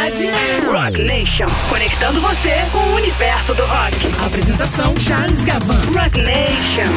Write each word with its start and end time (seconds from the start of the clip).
cidade. 0.00 0.30
Rock 0.66 1.02
Nation, 1.02 1.44
conectando 1.68 2.20
você 2.20 2.64
com 2.72 2.78
o 2.78 2.94
universo 2.94 3.54
do 3.54 3.62
rock. 3.62 3.96
Apresentação 4.24 4.94
Charles 4.98 5.44
Gavan. 5.44 5.80
Rock 5.92 6.18
Nation. 6.22 6.90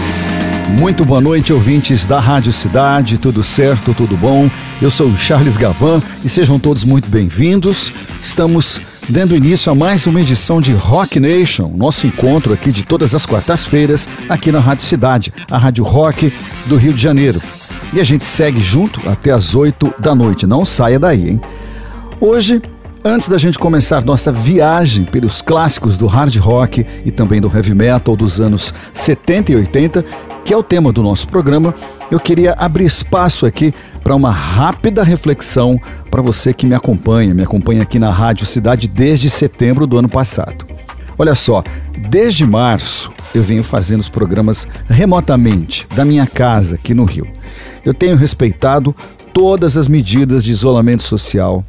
Muito 0.77 1.03
boa 1.03 1.19
noite, 1.19 1.51
ouvintes 1.51 2.05
da 2.05 2.19
Rádio 2.19 2.53
Cidade, 2.53 3.17
tudo 3.17 3.43
certo, 3.43 3.93
tudo 3.93 4.15
bom? 4.15 4.49
Eu 4.81 4.89
sou 4.89 5.15
Charles 5.17 5.57
Gavan 5.57 6.01
e 6.23 6.29
sejam 6.29 6.57
todos 6.57 6.83
muito 6.83 7.09
bem-vindos. 7.09 7.91
Estamos 8.21 8.79
dando 9.09 9.35
início 9.35 9.71
a 9.71 9.75
mais 9.75 10.07
uma 10.07 10.21
edição 10.21 10.61
de 10.61 10.71
Rock 10.73 11.19
Nation, 11.19 11.69
nosso 11.75 12.07
encontro 12.07 12.53
aqui 12.53 12.71
de 12.71 12.83
todas 12.83 13.13
as 13.13 13.25
quartas-feiras 13.25 14.07
aqui 14.29 14.51
na 14.51 14.59
Rádio 14.59 14.85
Cidade, 14.85 15.33
a 15.51 15.57
Rádio 15.57 15.83
Rock 15.83 16.31
do 16.65 16.77
Rio 16.77 16.93
de 16.93 17.01
Janeiro. 17.01 17.41
E 17.91 17.99
a 17.99 18.03
gente 18.03 18.23
segue 18.23 18.61
junto 18.61 19.07
até 19.07 19.31
as 19.31 19.53
8 19.53 19.95
da 19.99 20.15
noite, 20.15 20.47
não 20.47 20.63
saia 20.63 20.97
daí, 20.97 21.31
hein? 21.31 21.41
Hoje, 22.19 22.61
antes 23.03 23.27
da 23.27 23.37
gente 23.37 23.59
começar 23.59 24.03
nossa 24.05 24.31
viagem 24.31 25.03
pelos 25.03 25.41
clássicos 25.41 25.97
do 25.97 26.07
hard 26.07 26.35
rock 26.37 26.85
e 27.05 27.11
também 27.11 27.41
do 27.41 27.53
heavy 27.53 27.75
metal 27.75 28.15
dos 28.15 28.39
anos 28.39 28.73
70 28.93 29.51
e 29.51 29.55
80, 29.57 30.05
que 30.45 30.53
é 30.53 30.57
o 30.57 30.63
tema 30.63 30.91
do 30.91 31.03
nosso 31.03 31.27
programa, 31.27 31.75
eu 32.09 32.19
queria 32.19 32.53
abrir 32.53 32.85
espaço 32.85 33.45
aqui 33.45 33.73
para 34.03 34.15
uma 34.15 34.31
rápida 34.31 35.03
reflexão 35.03 35.79
para 36.09 36.21
você 36.21 36.53
que 36.53 36.65
me 36.65 36.73
acompanha, 36.73 37.33
me 37.33 37.43
acompanha 37.43 37.81
aqui 37.81 37.99
na 37.99 38.09
Rádio 38.09 38.45
Cidade 38.45 38.87
desde 38.87 39.29
setembro 39.29 39.85
do 39.85 39.97
ano 39.97 40.07
passado. 40.07 40.65
Olha 41.17 41.35
só, 41.35 41.63
desde 42.09 42.45
março 42.45 43.11
eu 43.35 43.41
venho 43.41 43.63
fazendo 43.63 43.99
os 43.99 44.09
programas 44.09 44.67
remotamente 44.87 45.87
da 45.93 46.05
minha 46.05 46.25
casa 46.25 46.75
aqui 46.75 46.93
no 46.93 47.03
Rio. 47.03 47.27
Eu 47.85 47.93
tenho 47.93 48.15
respeitado 48.15 48.95
todas 49.33 49.75
as 49.75 49.87
medidas 49.87 50.43
de 50.43 50.51
isolamento 50.51 51.03
social, 51.03 51.65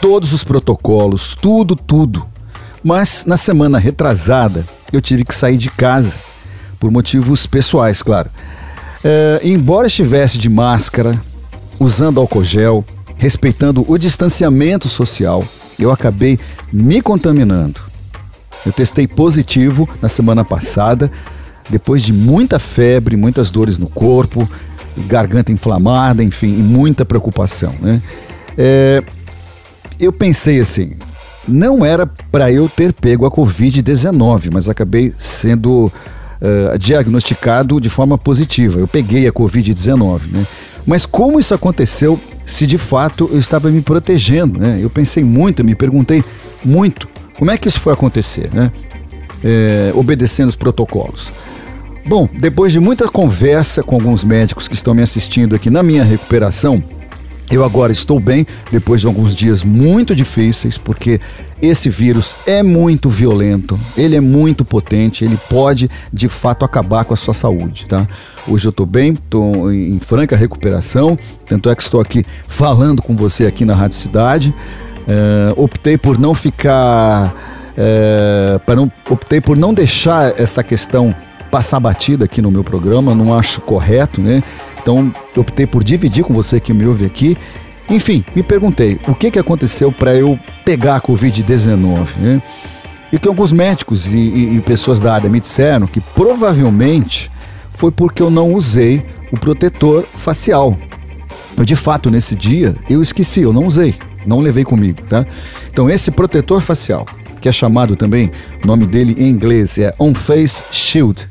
todos 0.00 0.32
os 0.32 0.44
protocolos, 0.44 1.34
tudo, 1.34 1.74
tudo. 1.74 2.26
Mas 2.82 3.24
na 3.26 3.36
semana 3.36 3.78
retrasada 3.78 4.64
eu 4.92 5.00
tive 5.00 5.24
que 5.24 5.34
sair 5.34 5.56
de 5.56 5.70
casa, 5.70 6.14
por 6.78 6.90
motivos 6.90 7.46
pessoais, 7.46 8.02
claro. 8.02 8.30
É, 9.02 9.40
embora 9.42 9.86
estivesse 9.86 10.38
de 10.38 10.48
máscara, 10.48 11.20
usando 11.78 12.20
álcool 12.20 12.44
gel, 12.44 12.84
respeitando 13.16 13.84
o 13.88 13.98
distanciamento 13.98 14.88
social, 14.88 15.44
eu 15.78 15.90
acabei 15.90 16.38
me 16.72 17.00
contaminando. 17.00 17.80
Eu 18.64 18.72
testei 18.72 19.06
positivo 19.06 19.88
na 20.02 20.08
semana 20.08 20.44
passada, 20.44 21.10
depois 21.68 22.02
de 22.02 22.12
muita 22.12 22.58
febre, 22.58 23.16
muitas 23.16 23.50
dores 23.50 23.78
no 23.78 23.88
corpo, 23.88 24.48
garganta 25.06 25.52
inflamada, 25.52 26.22
enfim, 26.22 26.56
muita 26.56 27.04
preocupação. 27.04 27.74
Né? 27.80 28.02
É, 28.56 29.02
eu 29.98 30.12
pensei 30.12 30.60
assim, 30.60 30.92
não 31.46 31.84
era 31.84 32.06
para 32.06 32.52
eu 32.52 32.68
ter 32.68 32.92
pego 32.92 33.26
a 33.26 33.30
Covid-19, 33.30 34.50
mas 34.52 34.68
acabei 34.68 35.12
sendo 35.18 35.86
uh, 35.86 36.78
diagnosticado 36.78 37.80
de 37.80 37.88
forma 37.88 38.18
positiva. 38.18 38.78
Eu 38.78 38.88
peguei 38.88 39.26
a 39.26 39.32
Covid-19, 39.32 40.20
né? 40.30 40.46
Mas 40.86 41.04
como 41.04 41.38
isso 41.38 41.54
aconteceu 41.54 42.18
se 42.46 42.66
de 42.66 42.78
fato 42.78 43.28
eu 43.30 43.38
estava 43.38 43.70
me 43.70 43.82
protegendo, 43.82 44.58
né? 44.58 44.78
Eu 44.80 44.88
pensei 44.88 45.22
muito, 45.22 45.60
eu 45.60 45.64
me 45.64 45.74
perguntei 45.74 46.24
muito 46.64 47.08
como 47.38 47.50
é 47.50 47.56
que 47.56 47.68
isso 47.68 47.80
foi 47.80 47.92
acontecer, 47.92 48.50
né? 48.52 48.72
É, 49.44 49.92
obedecendo 49.94 50.48
os 50.48 50.56
protocolos. 50.56 51.30
Bom, 52.04 52.28
depois 52.32 52.72
de 52.72 52.80
muita 52.80 53.06
conversa 53.06 53.82
com 53.82 53.94
alguns 53.94 54.24
médicos 54.24 54.66
que 54.66 54.74
estão 54.74 54.94
me 54.94 55.02
assistindo 55.02 55.54
aqui 55.54 55.68
na 55.68 55.82
minha 55.82 56.02
recuperação, 56.02 56.82
eu 57.56 57.64
agora 57.64 57.92
estou 57.92 58.20
bem, 58.20 58.46
depois 58.70 59.00
de 59.00 59.06
alguns 59.06 59.34
dias 59.34 59.62
muito 59.62 60.14
difíceis, 60.14 60.76
porque 60.76 61.20
esse 61.60 61.88
vírus 61.88 62.36
é 62.46 62.62
muito 62.62 63.08
violento, 63.08 63.78
ele 63.96 64.14
é 64.16 64.20
muito 64.20 64.64
potente, 64.64 65.24
ele 65.24 65.38
pode 65.48 65.90
de 66.12 66.28
fato 66.28 66.64
acabar 66.64 67.04
com 67.04 67.14
a 67.14 67.16
sua 67.16 67.34
saúde, 67.34 67.86
tá? 67.86 68.06
Hoje 68.46 68.66
eu 68.66 68.70
estou 68.70 68.86
bem, 68.86 69.12
estou 69.12 69.72
em 69.72 69.98
franca 69.98 70.36
recuperação, 70.36 71.18
tanto 71.46 71.68
é 71.68 71.74
que 71.74 71.82
estou 71.82 72.00
aqui 72.00 72.24
falando 72.46 73.02
com 73.02 73.16
você 73.16 73.46
aqui 73.46 73.64
na 73.64 73.74
Rádio 73.74 73.96
Cidade. 73.96 74.54
Uh, 75.08 75.62
optei 75.62 75.96
por 75.96 76.18
não 76.18 76.34
ficar, 76.34 77.34
uh, 77.72 78.58
para 78.60 78.76
não, 78.76 78.92
optei 79.08 79.40
por 79.40 79.56
não 79.56 79.72
deixar 79.72 80.38
essa 80.38 80.62
questão 80.62 81.14
passar 81.50 81.80
batida 81.80 82.26
aqui 82.26 82.42
no 82.42 82.50
meu 82.50 82.62
programa, 82.62 83.14
não 83.14 83.36
acho 83.36 83.60
correto, 83.62 84.20
né? 84.20 84.42
Então, 84.88 85.12
optei 85.36 85.66
por 85.66 85.84
dividir 85.84 86.24
com 86.24 86.32
você 86.32 86.58
que 86.58 86.72
me 86.72 86.86
ouve 86.86 87.04
aqui. 87.04 87.36
Enfim, 87.90 88.24
me 88.34 88.42
perguntei 88.42 88.98
o 89.06 89.14
que, 89.14 89.30
que 89.30 89.38
aconteceu 89.38 89.92
para 89.92 90.14
eu 90.14 90.38
pegar 90.64 90.96
a 90.96 91.00
Covid-19, 91.00 92.16
né? 92.16 92.42
E 93.12 93.18
que 93.18 93.28
alguns 93.28 93.52
médicos 93.52 94.06
e, 94.06 94.16
e, 94.16 94.56
e 94.56 94.60
pessoas 94.62 94.98
da 94.98 95.12
área 95.12 95.28
me 95.28 95.40
disseram 95.40 95.86
que 95.86 96.00
provavelmente 96.00 97.30
foi 97.72 97.90
porque 97.90 98.22
eu 98.22 98.30
não 98.30 98.54
usei 98.54 99.04
o 99.30 99.38
protetor 99.38 100.04
facial. 100.04 100.74
Eu, 101.54 101.66
de 101.66 101.76
fato, 101.76 102.10
nesse 102.10 102.34
dia, 102.34 102.74
eu 102.88 103.02
esqueci, 103.02 103.42
eu 103.42 103.52
não 103.52 103.66
usei, 103.66 103.94
não 104.24 104.38
levei 104.38 104.64
comigo, 104.64 105.02
tá? 105.02 105.26
Então, 105.70 105.90
esse 105.90 106.10
protetor 106.10 106.62
facial, 106.62 107.04
que 107.42 107.48
é 107.48 107.52
chamado 107.52 107.94
também, 107.94 108.32
o 108.64 108.66
nome 108.66 108.86
dele 108.86 109.14
em 109.18 109.28
inglês 109.28 109.76
é 109.76 109.94
On 109.98 110.14
Face 110.14 110.64
Shield, 110.72 111.28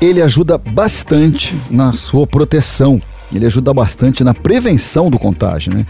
ele 0.00 0.22
ajuda 0.22 0.56
bastante 0.58 1.56
na 1.70 1.92
sua 1.92 2.26
proteção, 2.26 2.98
ele 3.32 3.46
ajuda 3.46 3.74
bastante 3.74 4.22
na 4.22 4.32
prevenção 4.32 5.10
do 5.10 5.18
contágio, 5.18 5.74
né? 5.74 5.86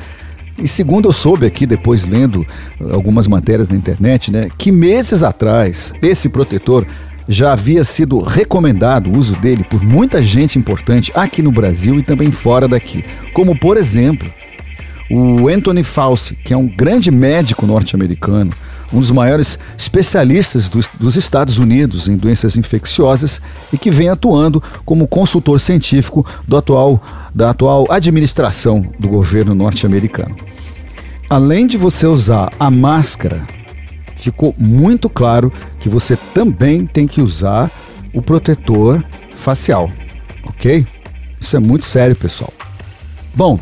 E 0.61 0.67
segundo 0.67 1.09
eu 1.09 1.13
soube 1.13 1.47
aqui, 1.47 1.67
depois 1.67 2.05
lendo 2.05 2.45
algumas 2.93 3.29
matérias 3.29 3.69
na 3.69 3.77
internet, 3.77 4.33
né, 4.33 4.49
que 4.59 4.73
meses 4.73 5.23
atrás 5.23 5.93
esse 6.03 6.29
protetor 6.29 6.85
já 7.29 7.53
havia 7.53 7.85
sido 7.85 8.21
recomendado 8.21 9.09
o 9.09 9.19
uso 9.19 9.37
dele 9.37 9.63
por 9.63 9.85
muita 9.85 10.21
gente 10.21 10.59
importante 10.59 11.13
aqui 11.15 11.43
no 11.43 11.53
Brasil 11.53 11.99
e 11.99 12.03
também 12.03 12.33
fora 12.33 12.67
daqui. 12.67 13.05
Como, 13.33 13.57
por 13.57 13.77
exemplo, 13.77 14.29
o 15.11 15.47
Anthony 15.47 15.85
Fauci, 15.85 16.35
que 16.35 16.53
é 16.53 16.57
um 16.57 16.67
grande 16.67 17.11
médico 17.11 17.67
norte-americano, 17.67 18.51
um 18.93 19.01
dos 19.01 19.11
maiores 19.11 19.59
especialistas 19.77 20.69
dos, 20.69 20.89
dos, 20.99 21.17
Estados 21.17 21.59
Unidos 21.59 22.09
em 22.09 22.17
doenças 22.17 22.57
infecciosas 22.57 23.41
e 23.73 23.79
que 23.79 23.91
vem 23.91 24.09
atuando 24.09 24.63
como 24.85 25.07
consultor 25.07 25.61
científico 25.61 26.25
do 26.47 26.57
atual, 26.57 27.03
da 27.35 27.51
atual 27.51 27.87
administração 27.91 28.85
do 28.99 29.09
governo 29.09 29.55
norte-americano. 29.55 30.37
Além 31.29 31.67
de 31.67 31.77
você 31.77 32.07
usar 32.07 32.51
a 32.59 32.71
máscara, 32.71 33.47
ficou 34.17 34.55
muito 34.57 35.09
claro 35.11 35.53
que 35.79 35.89
você 35.89 36.17
também 36.33 36.87
tem 36.87 37.07
que 37.07 37.21
usar 37.21 37.71
o 38.15 38.23
protetor 38.23 39.05
facial, 39.31 39.91
ok? 40.45 40.87
Isso 41.41 41.57
é 41.57 41.61
muito 41.61 41.85
sério, 41.85 42.17
pessoal. 42.17 42.53
Bom, 43.35 43.61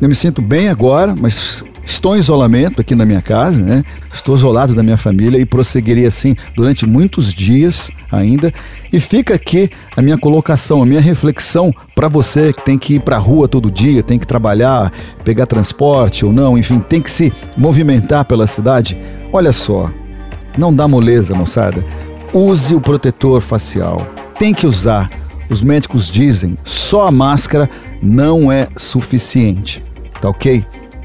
eu 0.00 0.08
me 0.08 0.14
sinto 0.14 0.40
bem 0.40 0.68
agora, 0.68 1.14
mas 1.20 1.62
Estou 1.86 2.16
em 2.16 2.18
isolamento 2.18 2.80
aqui 2.80 2.94
na 2.94 3.04
minha 3.04 3.20
casa, 3.20 3.62
né? 3.62 3.84
Estou 4.12 4.34
isolado 4.34 4.74
da 4.74 4.82
minha 4.82 4.96
família 4.96 5.38
e 5.38 5.44
prosseguirei 5.44 6.06
assim 6.06 6.34
durante 6.56 6.86
muitos 6.86 7.32
dias 7.32 7.90
ainda. 8.10 8.52
E 8.92 8.98
fica 8.98 9.34
aqui 9.34 9.70
a 9.96 10.00
minha 10.00 10.16
colocação, 10.16 10.82
a 10.82 10.86
minha 10.86 11.00
reflexão 11.00 11.74
para 11.94 12.08
você 12.08 12.52
que 12.52 12.64
tem 12.64 12.78
que 12.78 12.94
ir 12.94 13.00
para 13.00 13.16
a 13.16 13.18
rua 13.18 13.46
todo 13.46 13.70
dia, 13.70 14.02
tem 14.02 14.18
que 14.18 14.26
trabalhar, 14.26 14.92
pegar 15.24 15.46
transporte 15.46 16.24
ou 16.24 16.32
não, 16.32 16.56
enfim, 16.56 16.78
tem 16.78 17.02
que 17.02 17.10
se 17.10 17.32
movimentar 17.56 18.24
pela 18.24 18.46
cidade. 18.46 18.96
Olha 19.32 19.52
só, 19.52 19.90
não 20.56 20.74
dá 20.74 20.88
moleza, 20.88 21.34
moçada. 21.34 21.84
Use 22.32 22.74
o 22.74 22.80
protetor 22.80 23.40
facial. 23.40 24.06
Tem 24.38 24.54
que 24.54 24.66
usar. 24.66 25.10
Os 25.50 25.60
médicos 25.60 26.08
dizem, 26.08 26.56
só 26.64 27.06
a 27.06 27.10
máscara 27.10 27.68
não 28.02 28.50
é 28.50 28.68
suficiente. 28.76 29.82
Tá 30.20 30.28
ok? 30.28 30.64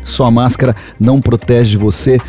Sua 0.09 0.31
máscara 0.31 0.75
não 1.00 1.22
protege 1.22 1.78
você 1.78 2.20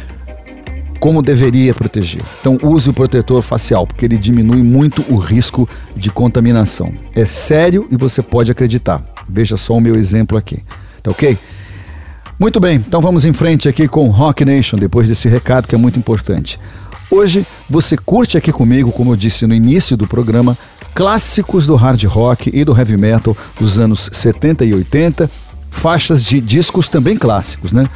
como 1.01 1.23
deveria 1.23 1.75
proteger. 1.75 2.23
Então 2.41 2.59
use 2.63 2.91
o 2.91 2.93
protetor 2.93 3.41
facial, 3.41 3.87
porque 3.87 4.05
ele 4.05 4.19
diminui 4.19 4.63
muito 4.63 5.03
o 5.09 5.17
risco 5.17 5.69
de 5.97 6.11
contaminação. 6.11 6.93
É 7.15 7.25
sério 7.25 7.89
e 7.91 7.97
você 7.97 8.21
pode 8.21 8.53
acreditar. 8.53 9.03
Veja 9.27 9.57
só 9.57 9.75
o 9.75 9.81
meu 9.81 9.97
exemplo 9.97 10.37
aqui. 10.37 10.63
Tá 11.03 11.11
ok? 11.11 11.39
Muito 12.39 12.61
bem, 12.61 12.77
então 12.77 13.01
vamos 13.01 13.25
em 13.25 13.33
frente 13.33 13.69
aqui 13.69 13.89
com 13.89 14.09
Rock 14.09 14.45
Nation, 14.45 14.77
depois 14.77 15.09
desse 15.09 15.29
recado 15.29 15.67
que 15.67 15.75
é 15.75 15.79
muito 15.79 15.99
importante. 15.99 16.59
Hoje 17.11 17.47
você 17.69 17.97
curte 17.97 18.39
aqui 18.39 18.53
comigo, 18.53 18.93
como 18.93 19.13
eu 19.13 19.17
disse 19.17 19.47
no 19.47 19.55
início 19.55 19.97
do 19.97 20.07
programa, 20.07 20.57
clássicos 20.95 21.67
do 21.67 21.77
hard 21.77 22.03
rock 22.05 22.51
e 22.53 22.65
do 22.65 22.77
heavy 22.77 22.97
metal 22.97 23.37
dos 23.59 23.79
anos 23.79 24.09
70 24.13 24.65
e 24.65 24.75
80 24.75 25.31
faixas 25.71 26.25
de 26.25 26.41
discos 26.41 26.89
também 26.89 27.17
clássicos, 27.17 27.73
né? 27.73 27.87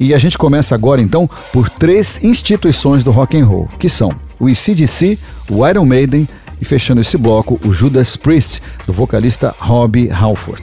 E 0.00 0.14
a 0.14 0.18
gente 0.18 0.38
começa 0.38 0.74
agora 0.74 1.02
então 1.02 1.28
por 1.52 1.68
três 1.68 2.22
instituições 2.22 3.02
do 3.02 3.10
rock 3.10 3.36
and 3.36 3.44
roll, 3.44 3.68
que 3.78 3.88
são 3.88 4.12
o 4.38 4.48
ECDC, 4.48 5.18
o 5.50 5.66
Iron 5.66 5.84
Maiden 5.84 6.28
e 6.60 6.64
fechando 6.64 7.00
esse 7.00 7.16
bloco 7.16 7.58
o 7.64 7.72
Judas 7.72 8.16
Priest, 8.16 8.60
do 8.86 8.92
vocalista 8.92 9.54
Robbie 9.58 10.10
Halford. 10.10 10.62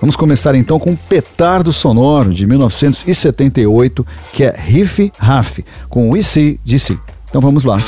Vamos 0.00 0.16
começar 0.16 0.54
então 0.54 0.78
com 0.78 0.94
Petardo 0.94 1.72
Sonoro 1.72 2.34
de 2.34 2.46
1978, 2.46 4.06
que 4.32 4.44
é 4.44 4.54
Riff 4.56 5.10
Raff, 5.18 5.64
com 5.88 6.10
We 6.10 6.22
See 6.22 6.60
DC. 6.64 6.98
Então 7.28 7.40
vamos 7.40 7.64
lá. 7.64 7.78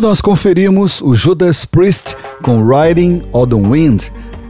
Nós 0.00 0.20
conferimos 0.20 1.02
o 1.02 1.12
Judas 1.12 1.64
Priest 1.64 2.16
com 2.40 2.64
Riding 2.64 3.22
on 3.32 3.46
the 3.46 3.56
Wind, 3.56 4.04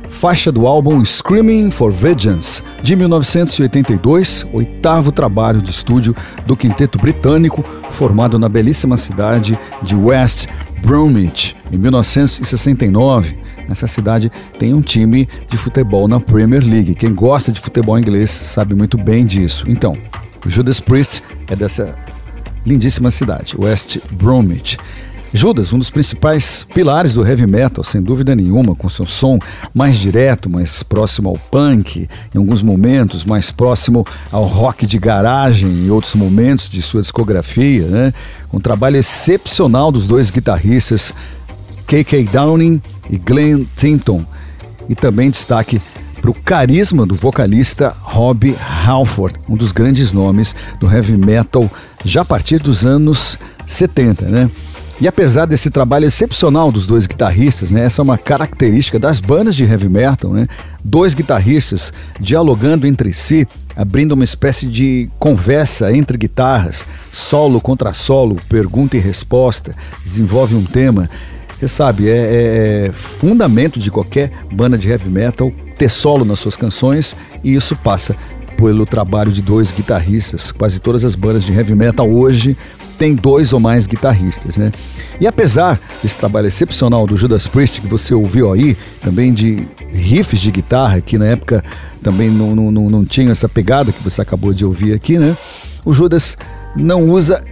faixa 0.09 0.53
do 0.53 0.67
álbum 0.67 1.03
Screaming 1.05 1.71
for 1.71 1.91
Vengeance, 1.91 2.63
de 2.83 2.95
1982, 2.95 4.47
oitavo 4.53 5.11
trabalho 5.11 5.63
de 5.63 5.71
estúdio 5.71 6.15
do 6.47 6.55
quinteto 6.55 6.99
britânico, 6.99 7.65
formado 7.91 8.39
na 8.39 8.49
belíssima 8.49 8.97
cidade 8.97 9.59
de 9.83 9.97
West 9.97 10.49
Bromwich, 10.83 11.57
em 11.73 11.79
1969. 11.79 13.39
Nessa 13.67 13.87
cidade 13.87 14.31
tem 14.59 14.75
um 14.75 14.83
time 14.83 15.27
de 15.49 15.57
futebol 15.57 16.07
na 16.07 16.21
Premier 16.21 16.63
League. 16.63 16.95
Quem 16.95 17.15
gosta 17.15 17.51
de 17.51 17.61
futebol 17.61 17.99
inglês 17.99 18.31
sabe 18.31 18.75
muito 18.75 18.99
bem 18.99 19.25
disso. 19.25 19.65
Então, 19.67 19.95
o 20.45 20.51
Judas 20.51 20.79
Priest 20.79 21.23
é 21.49 21.57
dessa 21.57 21.97
lindíssima 22.67 23.11
cidade, 23.11 23.57
West 23.59 23.99
Bromwich. 24.13 24.77
Judas, 25.33 25.75
um 25.75 25.79
dos 25.79 25.91
principais 25.91 26.65
pilares 26.75 27.13
do 27.13 27.27
heavy 27.27 27.47
metal, 27.47 27.85
sem 27.85 28.01
dúvida 28.01 28.35
nenhuma, 28.35 28.75
com 28.75 28.89
seu 28.89 29.07
som 29.07 29.39
mais 29.75 29.99
direto, 29.99 30.49
mais 30.49 30.83
próximo 30.83 31.29
ao 31.29 31.37
punk, 31.37 32.09
em 32.35 32.39
alguns 32.39 32.63
momentos 32.63 33.25
mais 33.25 33.51
próximo 33.51 34.07
ao 34.33 34.45
rock 34.45 34.87
de 34.87 34.99
garagem, 34.99 35.81
em 35.81 35.91
outros 35.91 36.15
momentos 36.15 36.71
de 36.71 36.81
sua 36.81 37.03
discografia, 37.03 37.87
né? 37.87 38.15
Um 38.53 38.59
trabalho 38.59 38.97
excepcional 38.97 39.93
dos 39.93 40.07
dois 40.07 40.31
guitarristas, 40.31 41.13
K.K. 41.87 42.25
Downing 42.25 42.81
e 43.11 43.19
Glenn 43.19 43.67
Tinton, 43.77 44.25
e 44.89 44.95
também 44.95 45.31
destaque 45.31 45.81
para 46.23 46.31
o 46.31 46.35
carisma 46.35 47.05
do 47.05 47.15
vocalista 47.15 47.95
Rob 48.01 48.57
Halford, 48.85 49.39
um 49.49 49.57
dos 49.57 49.73
grandes 49.73 50.13
nomes 50.13 50.57
do 50.81 50.91
heavy 50.91 51.17
metal 51.17 51.71
já 52.03 52.23
a 52.23 52.25
partir 52.25 52.59
dos 52.61 52.85
anos 52.85 53.39
70, 53.67 54.25
né? 54.27 54.51
E 55.01 55.07
apesar 55.07 55.47
desse 55.47 55.71
trabalho 55.71 56.07
excepcional 56.07 56.73
dos 56.73 56.85
dois 56.85 57.07
guitarristas, 57.07 57.71
né, 57.71 57.85
essa 57.85 58.03
é 58.03 58.05
uma 58.05 58.19
característica 58.19 58.99
das 58.99 59.21
bandas 59.21 59.55
de 59.55 59.63
heavy 59.63 59.89
metal, 59.89 60.33
né, 60.33 60.49
dois 60.85 61.15
guitarristas 61.15 61.93
dialogando 62.19 62.85
entre 62.85 63.13
si, 63.13 63.47
abrindo 63.77 64.13
uma 64.13 64.25
espécie 64.25 64.67
de 64.67 65.09
conversa 65.17 65.95
entre 65.97 66.19
guitarras, 66.19 66.85
solo 67.13 67.61
contra 67.61 67.95
solo, 67.95 68.37
pergunta 68.49 68.97
e 68.97 69.01
resposta, 69.01 69.73
desenvolve 70.03 70.57
um 70.57 70.65
tema. 70.65 71.09
Você 71.57 71.69
sabe, 71.69 72.09
é, 72.09 72.17
é, 72.17 72.87
é 72.89 72.93
fundamento 72.93 73.79
de 73.79 73.93
qualquer 73.93 74.33
banda 74.53 74.77
de 74.77 74.89
heavy 74.89 75.09
metal 75.09 75.53
ter 75.77 75.89
solo 75.89 76.25
nas 76.25 76.41
suas 76.41 76.57
canções 76.57 77.15
e 77.45 77.55
isso 77.55 77.77
passa 77.77 78.17
pelo 78.57 78.85
trabalho 78.85 79.31
de 79.31 79.41
dois 79.41 79.71
guitarristas. 79.71 80.51
Quase 80.51 80.81
todas 80.81 81.05
as 81.05 81.15
bandas 81.15 81.45
de 81.45 81.53
heavy 81.53 81.77
metal 81.77 82.11
hoje 82.11 82.57
tem 82.99 83.15
dois 83.15 83.53
ou 83.53 83.61
mais 83.61 83.87
guitarristas, 83.87 84.57
né? 84.57 84.73
E 85.21 85.27
apesar 85.27 85.81
desse 86.03 86.19
trabalho 86.19 86.49
excepcional 86.49 87.07
do 87.07 87.17
Judas 87.17 87.47
Priest 87.47 87.81
que 87.81 87.87
você 87.87 88.13
ouviu 88.13 88.53
aí, 88.53 88.77
também 89.01 89.33
de 89.33 89.67
riffs 89.93 90.41
de 90.41 90.51
guitarra, 90.51 91.01
que 91.01 91.17
na 91.17 91.27
época 91.27 91.65
também 92.03 92.29
não, 92.29 92.55
não, 92.55 92.71
não, 92.71 93.05
tinha 93.05 93.31
essa 93.31 93.49
pegada 93.49 93.93
que 93.93 94.03
você 94.03 94.21
acabou 94.21 94.53
de 94.53 94.65
ouvir 94.65 94.93
aqui, 94.93 95.19
né? 95.19 95.37
O 95.85 95.95
Judas 95.95 96.37
não 96.77 97.09
usa 97.09 97.43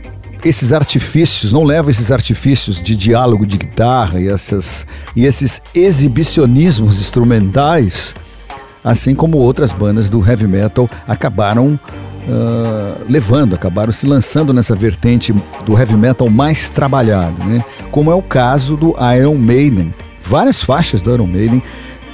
esses 0.45 0.73
artifícios, 0.73 1.53
não 1.53 1.65
leva 1.65 1.91
esses 1.91 2.11
artifícios 2.11 2.83
de 2.83 2.95
diálogo 2.95 3.47
de 3.47 3.57
guitarra 3.57 4.21
e, 4.21 4.29
essas, 4.29 4.87
e 5.15 5.25
esses 5.25 5.63
exibicionismos 5.75 7.01
instrumentais 7.01 8.15
assim 8.87 9.17
como 9.17 9.39
outras 9.39 9.73
bandas 9.73 10.09
do 10.09 10.25
heavy 10.25 10.47
metal 10.47 10.89
acabaram 11.09 11.79
uh, 12.27 13.05
levando, 13.09 13.55
acabaram 13.55 13.93
se 13.93 14.07
lançando 14.07 14.53
nessa 14.53 14.75
vertente 14.75 15.33
do 15.65 15.79
heavy 15.79 15.97
metal 15.97 16.29
mais 16.29 16.69
trabalhado, 16.69 17.45
né? 17.45 17.65
como 17.91 18.11
é 18.11 18.15
o 18.15 18.23
caso 18.23 18.77
do 18.77 18.95
Iron 19.17 19.37
Maiden. 19.37 19.95
Várias 20.23 20.63
faixas 20.63 21.03
do 21.03 21.13
Iron 21.15 21.27
Maiden 21.27 21.63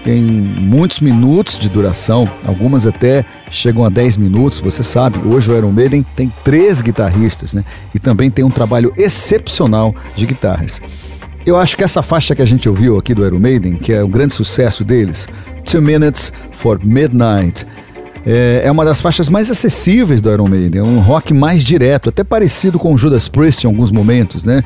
têm 0.04 0.22
muitos 0.22 1.00
minutos 1.00 1.58
de 1.58 1.68
duração, 1.68 2.28
algumas 2.44 2.86
até 2.86 3.24
chegam 3.50 3.84
a 3.84 3.88
10 3.88 4.16
minutos, 4.16 4.58
você 4.58 4.82
sabe. 4.82 5.18
Hoje 5.26 5.50
o 5.50 5.56
Iron 5.56 5.70
Maiden 5.70 6.04
tem 6.16 6.32
três 6.44 6.82
guitarristas, 6.82 7.54
né? 7.54 7.64
E 7.94 7.98
também 7.98 8.30
tem 8.30 8.44
um 8.44 8.50
trabalho 8.50 8.92
excepcional 8.96 9.94
de 10.16 10.26
guitarras. 10.26 10.80
Eu 11.44 11.56
acho 11.56 11.76
que 11.76 11.82
essa 11.82 12.02
faixa 12.02 12.34
que 12.34 12.42
a 12.42 12.44
gente 12.44 12.68
ouviu 12.68 12.98
aqui 12.98 13.14
do 13.14 13.24
Iron 13.26 13.38
Maiden, 13.38 13.74
que 13.74 13.92
é 13.92 14.04
um 14.04 14.08
grande 14.08 14.34
sucesso 14.34 14.84
deles, 14.84 15.26
Two 15.64 15.82
Minutes 15.82 16.32
for 16.52 16.78
Midnight, 16.84 17.66
é, 18.26 18.62
é 18.64 18.70
uma 18.70 18.84
das 18.84 19.00
faixas 19.00 19.28
mais 19.28 19.50
acessíveis 19.50 20.20
do 20.20 20.30
Iron 20.30 20.48
Maiden, 20.48 20.80
é 20.80 20.84
um 20.84 21.00
rock 21.00 21.34
mais 21.34 21.64
direto, 21.64 22.08
até 22.08 22.22
parecido 22.22 22.78
com 22.78 22.94
o 22.94 22.98
Judas 22.98 23.28
Priest 23.28 23.64
em 23.64 23.66
alguns 23.66 23.90
momentos, 23.90 24.44
né? 24.44 24.62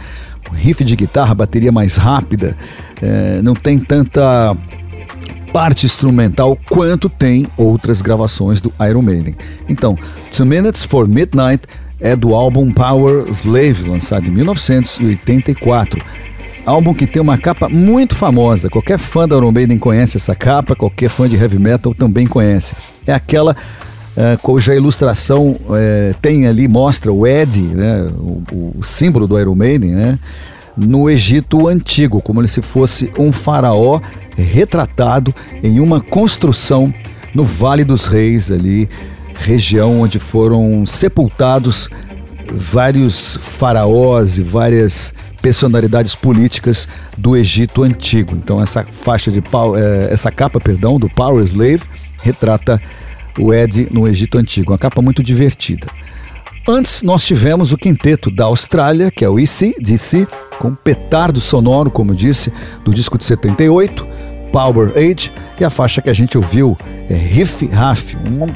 O 0.51 0.55
riff 0.55 0.85
de 0.85 0.95
guitarra, 0.95 1.35
bateria 1.35 1.73
mais 1.73 1.97
rápida, 1.97 2.57
é, 3.03 3.41
não 3.43 3.55
tem 3.55 3.79
tanta 3.79 4.57
parte 5.53 5.87
instrumental 5.87 6.59
quanto 6.69 7.09
tem 7.09 7.47
outras 7.57 8.03
gravações 8.03 8.61
do 8.61 8.73
Iron 8.89 9.03
Maiden. 9.03 9.35
Então, 9.69 9.99
Two 10.31 10.47
Minutes 10.47 10.85
for 10.85 11.09
Midnight 11.09 11.65
é 11.99 12.15
do 12.15 12.35
álbum 12.35 12.71
Power 12.71 13.25
Slave, 13.31 13.89
lançado 13.89 14.29
em 14.29 14.31
1984 14.31 16.05
álbum 16.67 16.93
que 16.93 17.07
tem 17.07 17.23
uma 17.23 17.39
capa 17.39 17.69
muito 17.69 18.17
famosa. 18.17 18.69
Qualquer 18.69 18.99
fã 18.99 19.27
da 19.27 19.37
Iron 19.37 19.53
Maiden 19.53 19.79
conhece 19.79 20.17
essa 20.17 20.35
capa, 20.35 20.75
qualquer 20.75 21.09
fã 21.09 21.29
de 21.29 21.37
heavy 21.37 21.59
metal 21.59 21.95
também 21.95 22.27
conhece. 22.27 22.75
É 23.07 23.13
aquela 23.13 23.57
é, 24.17 24.37
cuja 24.41 24.75
ilustração 24.75 25.55
é, 25.75 26.15
tem 26.23 26.47
ali, 26.47 26.67
mostra 26.67 27.13
o 27.13 27.27
Ed, 27.27 27.61
né, 27.61 28.07
o, 28.19 28.79
o, 28.79 28.83
símbolo 28.83 29.29
do 29.29 29.39
Iron 29.39 29.55
Maiden, 29.55 29.91
né, 29.91 30.19
no 30.75 31.11
Egito 31.11 31.69
Antigo, 31.69 32.23
como 32.23 32.47
se 32.49 32.63
fosse 32.63 33.13
um 33.19 33.31
faraó 33.31 34.01
retratado 34.37 35.35
em 35.63 35.81
uma 35.81 36.01
construção 36.01 36.93
no 37.35 37.43
Vale 37.43 37.85
dos 37.85 38.07
Reis, 38.07 38.51
ali, 38.51 38.89
região 39.39 40.01
onde 40.01 40.19
foram 40.19 40.87
sepultados 40.87 41.91
vários 42.55 43.37
faraós 43.37 44.39
e 44.39 44.43
várias 44.43 45.13
personalidades 45.43 46.15
políticas 46.15 46.89
do 47.19 47.37
Egito 47.37 47.83
antigo. 47.83 48.35
Então 48.35 48.63
essa 48.63 48.83
faixa 48.83 49.31
de 49.31 49.39
é, 49.41 50.13
essa 50.13 50.31
capa, 50.31 50.59
perdão, 50.59 50.99
do 50.99 51.09
Power 51.11 51.45
Slave 51.45 51.83
retrata 52.23 52.81
o 53.39 53.53
Ed 53.53 53.89
no 53.91 54.09
Egito 54.09 54.39
antigo, 54.39 54.73
uma 54.73 54.79
capa 54.79 55.03
muito 55.03 55.23
divertida. 55.23 55.87
Antes 56.69 57.03
nós 57.03 57.25
tivemos 57.25 57.73
o 57.73 57.79
quinteto 57.79 58.31
da 58.31 58.47
Austrália, 58.47 59.11
que 59.11 59.25
é 59.25 59.29
o 59.29 59.39
ECDC, 59.39 60.27
com 60.59 60.75
petardo 60.75 61.41
sonoro, 61.41 61.91
como 61.91 62.15
disse, 62.15 62.53
do 62.85 62.93
disco 62.93 63.17
de 63.17 63.25
78, 63.25 64.07
Power 64.51 64.93
Age, 64.97 65.33
e 65.61 65.65
a 65.65 65.71
faixa 65.71 66.03
que 66.03 66.11
a 66.11 66.13
gente 66.13 66.37
ouviu 66.37 66.77
é 67.09 67.15
Riff 67.15 67.67
Raff, 67.67 68.17
um 68.17 68.53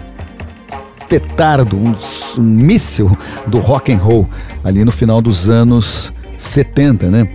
petardo, 1.08 1.76
um, 1.76 1.94
um 2.38 2.42
míssil 2.42 3.16
do 3.46 3.58
rock 3.58 3.92
and 3.92 3.98
roll 3.98 4.28
ali 4.64 4.84
no 4.84 4.92
final 4.92 5.22
dos 5.22 5.48
anos 5.48 6.12
70, 6.36 7.10
né? 7.10 7.28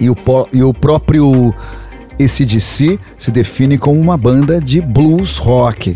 E 0.00 0.08
o, 0.08 0.16
e 0.52 0.62
o 0.62 0.72
próprio 0.72 1.54
ACDC 2.24 2.98
se 3.16 3.30
define 3.30 3.78
como 3.78 4.00
uma 4.00 4.16
banda 4.16 4.60
de 4.60 4.80
blues 4.80 5.38
rock, 5.38 5.94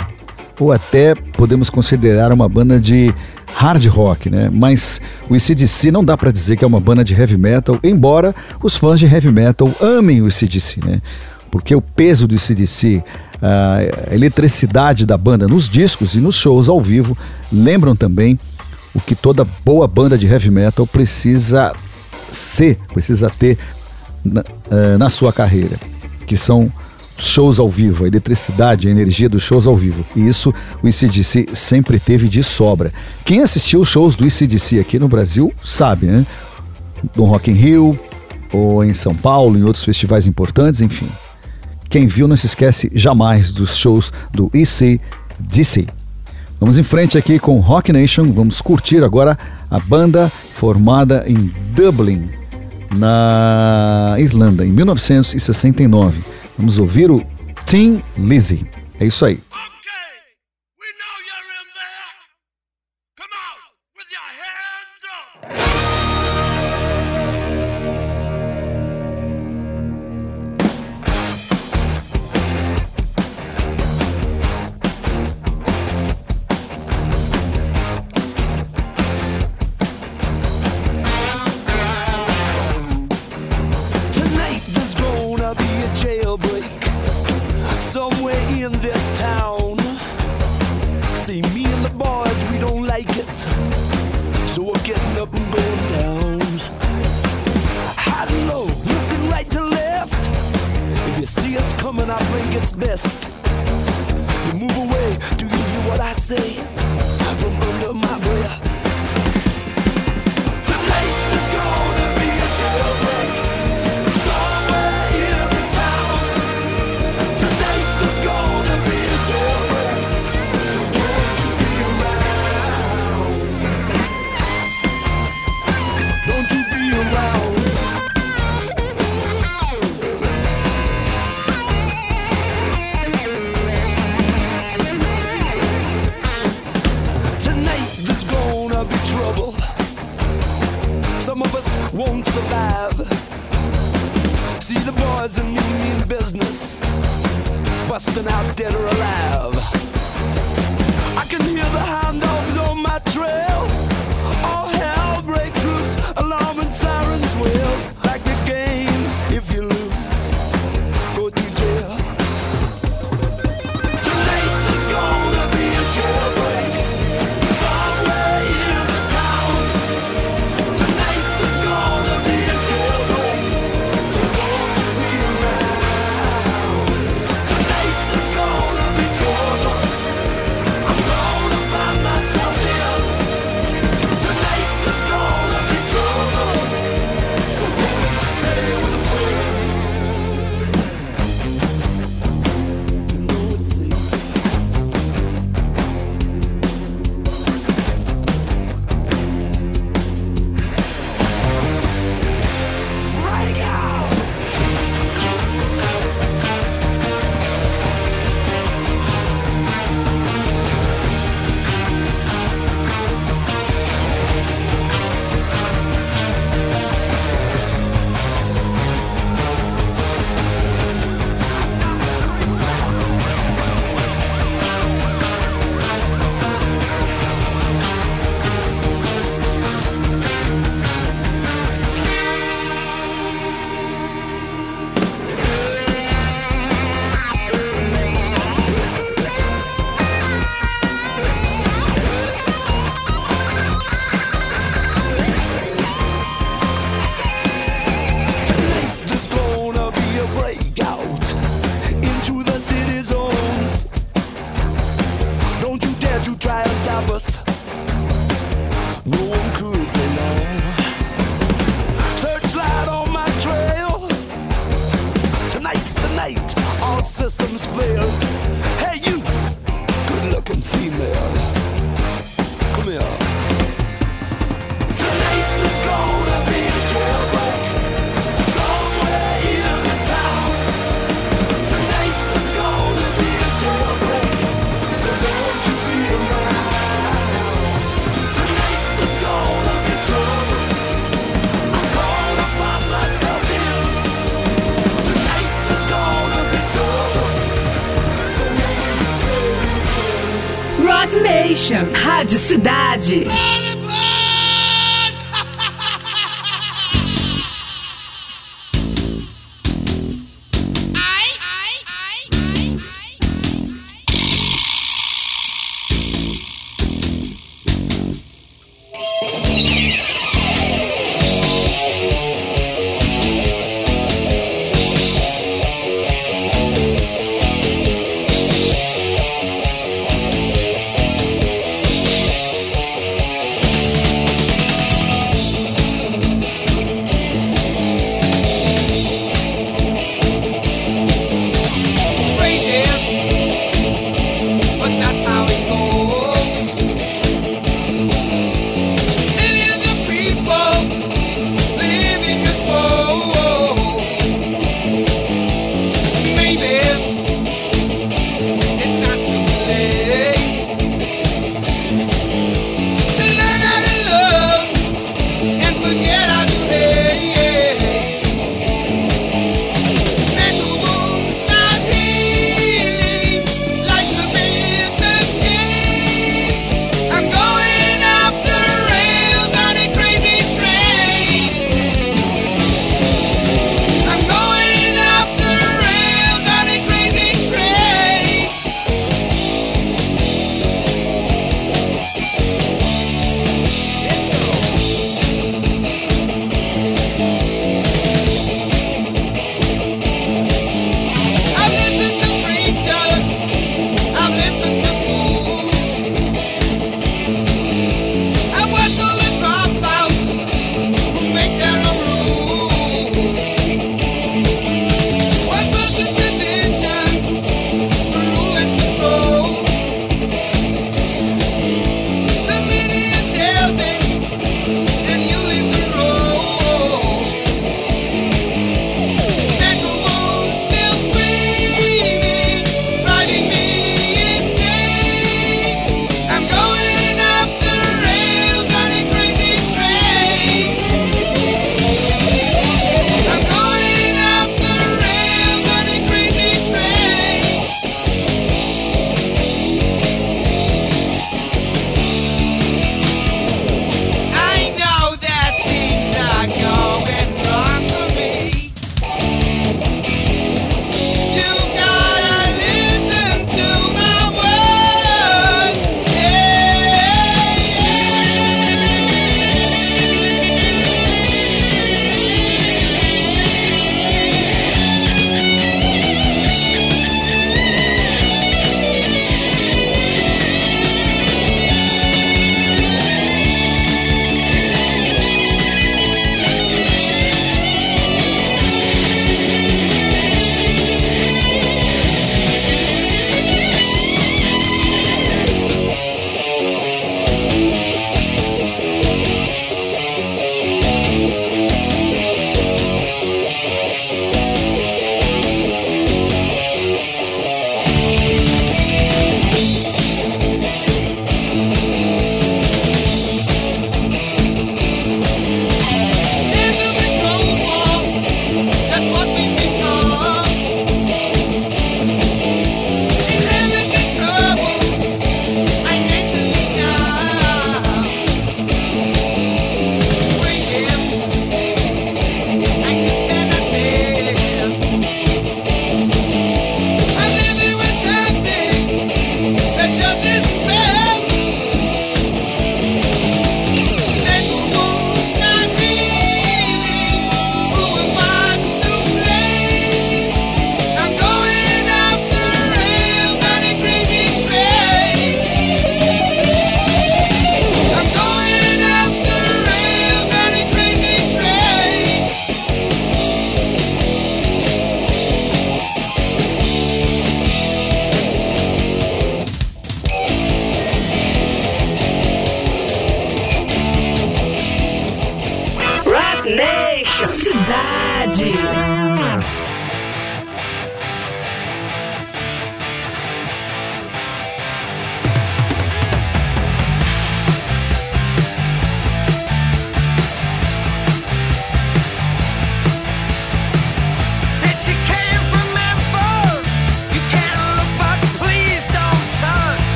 ou 0.59 0.73
até 0.73 1.15
podemos 1.15 1.69
considerar 1.69 2.33
uma 2.33 2.49
banda 2.49 2.81
de 2.81 3.15
hard 3.55 3.87
rock, 3.87 4.31
né? 4.31 4.51
Mas 4.53 5.01
o 5.29 5.35
ACDC 5.35 5.91
não 5.91 6.05
dá 6.05 6.17
para 6.17 6.31
dizer 6.31 6.57
que 6.57 6.65
é 6.65 6.67
uma 6.67 6.81
banda 6.81 7.05
de 7.05 7.15
heavy 7.15 7.37
metal, 7.37 7.79
embora 7.83 8.35
os 8.63 8.77
fãs 8.77 8.99
de 8.99 9.07
heavy 9.07 9.31
metal 9.31 9.71
amem 9.81 10.21
o 10.21 10.27
ACDC, 10.27 10.81
né? 10.85 11.01
Porque 11.51 11.75
o 11.75 11.81
peso 11.81 12.27
do 12.27 12.35
ACDC, 12.35 13.03
a 13.41 14.15
eletricidade 14.15 15.07
da 15.07 15.17
banda 15.17 15.47
nos 15.47 15.69
discos 15.69 16.15
e 16.15 16.19
nos 16.19 16.35
shows 16.35 16.69
ao 16.69 16.81
vivo 16.81 17.17
lembram 17.53 17.95
também 17.95 18.39
o 18.93 19.01
que 19.01 19.15
toda 19.15 19.47
boa 19.65 19.87
banda 19.87 20.17
de 20.17 20.27
heavy 20.27 20.51
metal 20.51 20.87
precisa 20.87 21.73
ser, 22.31 22.79
precisa 22.93 23.31
ter 23.31 23.59
na, 24.25 24.41
uh, 24.41 24.99
na 24.99 25.09
sua 25.09 25.33
carreira, 25.33 25.79
que 26.25 26.37
são 26.37 26.73
shows 27.19 27.59
ao 27.59 27.69
vivo, 27.69 28.05
a 28.05 28.09
eletricidade, 28.09 28.89
a 28.89 28.91
energia 28.91 29.29
dos 29.29 29.43
shows 29.43 29.67
ao 29.67 29.77
vivo. 29.77 30.05
E 30.17 30.27
isso 30.27 30.53
o 30.83 30.89
ICDC 30.89 31.47
sempre 31.55 31.99
teve 31.99 32.29
de 32.29 32.43
sobra. 32.43 32.93
Quem 33.25 33.43
assistiu 33.43 33.81
os 33.81 33.89
shows 33.89 34.15
do 34.15 34.27
ICDC 34.27 34.81
aqui 34.81 34.99
no 34.99 35.09
Brasil 35.09 35.53
sabe, 35.65 36.07
né? 36.07 36.27
No 37.17 37.25
Rock 37.25 37.51
in 37.51 37.55
Rio, 37.55 37.99
ou 38.53 38.85
em 38.85 38.95
São 38.95 39.15
Paulo, 39.15 39.59
em 39.59 39.63
outros 39.63 39.85
festivais 39.85 40.27
importantes, 40.27 40.81
enfim. 40.81 41.09
Quem 41.89 42.07
viu 42.07 42.27
não 42.27 42.37
se 42.37 42.47
esquece 42.47 42.91
jamais 42.95 43.53
dos 43.53 43.77
shows 43.77 44.13
do 44.33 44.51
ICDC. 44.53 45.87
Vamos 46.59 46.79
em 46.79 46.83
frente 46.83 47.19
aqui 47.19 47.39
com 47.39 47.61
Rock 47.61 47.93
Nation, 47.93 48.33
vamos 48.33 48.61
curtir 48.61 49.05
agora 49.05 49.37
a 49.71 49.79
banda 49.79 50.33
formada 50.55 51.25
em 51.27 51.53
Dublin, 51.75 52.29
na 52.97 54.17
Irlanda, 54.19 54.65
em 54.65 54.71
1969. 54.71 56.21
Vamos 56.59 56.79
ouvir 56.79 57.11
o 57.11 57.23
Tim 57.67 58.03
Lizzy. 58.17 58.67
É 58.99 59.07
isso 59.07 59.25
aí. 59.25 59.39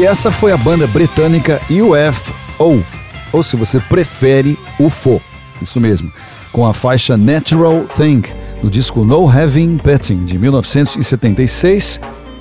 E 0.00 0.06
essa 0.06 0.32
foi 0.32 0.50
a 0.50 0.56
banda 0.56 0.86
britânica 0.86 1.60
UFO, 1.68 2.82
ou 3.30 3.42
se 3.42 3.54
você 3.54 3.78
prefere, 3.78 4.58
UFO, 4.78 5.20
isso 5.60 5.78
mesmo, 5.78 6.10
com 6.50 6.66
a 6.66 6.72
faixa 6.72 7.18
Natural 7.18 7.84
Thing, 7.98 8.22
do 8.62 8.70
disco 8.70 9.04
No 9.04 9.28
Having 9.28 9.76
Petting, 9.76 10.24
de 10.24 10.38
1976, 10.38 12.00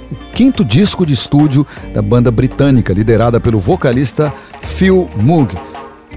o 0.09 0.15
quinto 0.31 0.63
disco 0.63 1.05
de 1.05 1.13
estúdio 1.13 1.67
da 1.93 2.01
banda 2.01 2.31
britânica, 2.31 2.93
liderada 2.93 3.41
pelo 3.41 3.59
vocalista 3.59 4.33
Phil 4.61 5.09
Moog. 5.17 5.53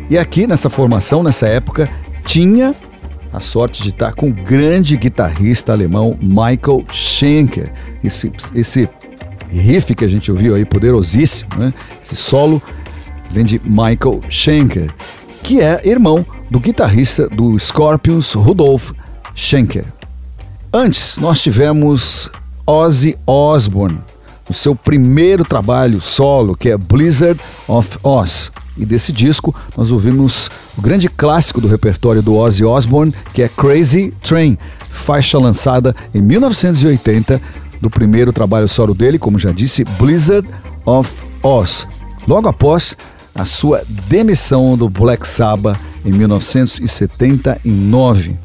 E 0.09 0.17
aqui 0.17 0.47
nessa 0.47 0.71
formação, 0.71 1.25
nessa 1.25 1.49
época, 1.49 1.89
tinha 2.25 2.73
a 3.33 3.41
sorte 3.41 3.83
de 3.83 3.89
estar 3.89 4.15
com 4.15 4.29
o 4.29 4.33
grande 4.33 4.97
guitarrista 4.97 5.73
alemão 5.73 6.17
Michael 6.23 6.85
Schenker. 6.93 7.73
Esse, 8.05 8.31
esse 8.55 8.89
riff 9.59 9.95
que 9.95 10.05
a 10.05 10.09
gente 10.09 10.31
ouviu 10.31 10.55
aí, 10.55 10.65
poderosíssimo, 10.65 11.51
né? 11.57 11.73
Esse 12.03 12.17
solo 12.17 12.63
vem 13.31 13.45
de 13.45 13.61
Michael 13.65 14.21
Schenker, 14.29 14.93
que 15.43 15.61
é 15.61 15.81
irmão 15.85 16.25
do 16.51 16.61
guitarrista 16.61 17.29
do 17.29 17.59
Scorpions, 17.59 18.35
Rudolf 18.35 18.93
Schenker. 19.35 19.85
Antes, 20.73 21.19
nós 21.19 21.41
tivemos 21.41 22.31
Ozzy 22.67 23.17
Osbourne, 23.27 23.99
o 24.49 24.55
seu 24.55 24.75
primeiro 24.75 25.45
trabalho 25.45 26.01
solo, 26.01 26.57
que 26.57 26.71
é 26.71 26.77
Blizzard 26.77 27.41
of 27.67 27.99
Oz. 28.03 28.51
E 28.77 28.87
desse 28.87 29.13
disco, 29.13 29.55
nós 29.77 29.91
ouvimos 29.91 30.51
o 30.77 30.81
grande 30.81 31.09
clássico 31.09 31.61
do 31.61 31.69
repertório 31.69 32.23
do 32.23 32.35
Ozzy 32.35 32.65
Osbourne, 32.65 33.15
que 33.35 33.43
é 33.43 33.49
Crazy 33.49 34.15
Train, 34.23 34.57
faixa 34.91 35.39
lançada 35.39 35.95
em 36.15 36.23
1980 36.23 37.41
do 37.83 37.91
primeiro 37.91 38.33
trabalho 38.33 38.67
solo 38.69 38.95
dele, 38.95 39.19
como 39.19 39.41
já 39.41 39.51
disse, 39.51 39.83
Blizzard 39.99 40.49
of 40.87 41.13
Oz. 41.43 41.89
Logo 42.29 42.49
após 42.49 42.97
a 43.35 43.45
sua 43.45 43.83
demissão 44.09 44.79
do 44.79 44.89
Black 44.89 45.27
Sabbath 45.27 45.77
em 46.05 46.13
1979. 46.13 48.37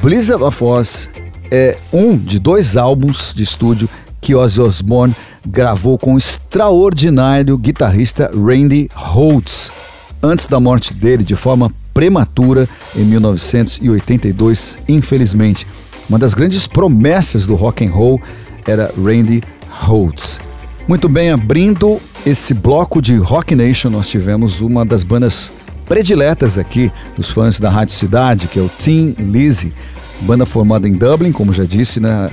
Blizzard 0.00 0.44
of 0.44 0.62
Oz 0.62 1.10
é 1.50 1.76
um 1.92 2.16
de 2.16 2.38
dois 2.38 2.76
álbuns 2.76 3.34
de 3.34 3.42
estúdio 3.42 3.88
que 4.20 4.36
Ozzy 4.36 4.60
Osbourne 4.60 5.16
gravou 5.46 5.98
com 5.98 6.14
o 6.14 6.18
extraordinário 6.18 7.58
guitarrista 7.58 8.30
Randy 8.32 8.88
Rhoads, 8.94 9.70
antes 10.22 10.46
da 10.46 10.60
morte 10.60 10.94
dele 10.94 11.24
de 11.24 11.34
forma 11.34 11.68
prematura 11.92 12.68
em 12.94 13.02
1982, 13.04 14.78
infelizmente. 14.88 15.66
Uma 16.08 16.18
das 16.18 16.32
grandes 16.32 16.66
promessas 16.66 17.46
do 17.46 17.54
rock 17.54 17.84
and 17.84 17.90
roll 17.90 18.18
era 18.66 18.92
Randy 18.96 19.42
Rhoads. 19.68 20.40
Muito 20.86 21.08
bem, 21.08 21.30
abrindo 21.30 21.98
esse 22.26 22.52
bloco 22.52 23.00
de 23.00 23.16
Rock 23.16 23.54
Nation, 23.54 23.90
nós 23.90 24.08
tivemos 24.08 24.60
uma 24.60 24.84
das 24.84 25.02
bandas 25.02 25.52
prediletas 25.86 26.58
aqui 26.58 26.90
dos 27.16 27.30
fãs 27.30 27.58
da 27.58 27.70
Rádio 27.70 27.94
Cidade, 27.94 28.48
que 28.48 28.58
é 28.58 28.62
o 28.62 28.68
Team 28.68 29.14
Lizzy, 29.18 29.72
banda 30.20 30.46
formada 30.46 30.88
em 30.88 30.92
Dublin, 30.92 31.32
como 31.32 31.52
já 31.52 31.64
disse, 31.64 32.00
na 32.00 32.30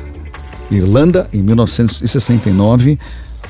Irlanda, 0.70 1.28
em 1.34 1.42
1969, 1.42 2.98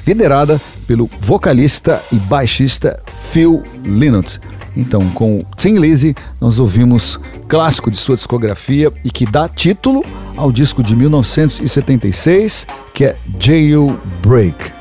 liderada 0.06 0.60
pelo 0.88 1.10
vocalista 1.20 2.02
e 2.12 2.16
baixista 2.16 3.02
Phil 3.32 3.64
Lynott. 3.86 4.40
Então, 4.76 5.02
com 5.10 5.38
o 5.40 5.44
Tim 5.56 5.78
Lizzy, 5.78 6.16
nós 6.40 6.58
ouvimos 6.58 7.20
clássico 7.48 7.92
de 7.92 7.98
sua 7.98 8.16
discografia 8.16 8.92
e 9.04 9.12
que 9.12 9.26
dá 9.26 9.48
título 9.48 10.04
ao 10.42 10.52
disco 10.52 10.82
de 10.82 10.96
1976, 10.96 12.66
que 12.96 13.06
é 13.06 13.16
Jailbreak. 13.40 14.72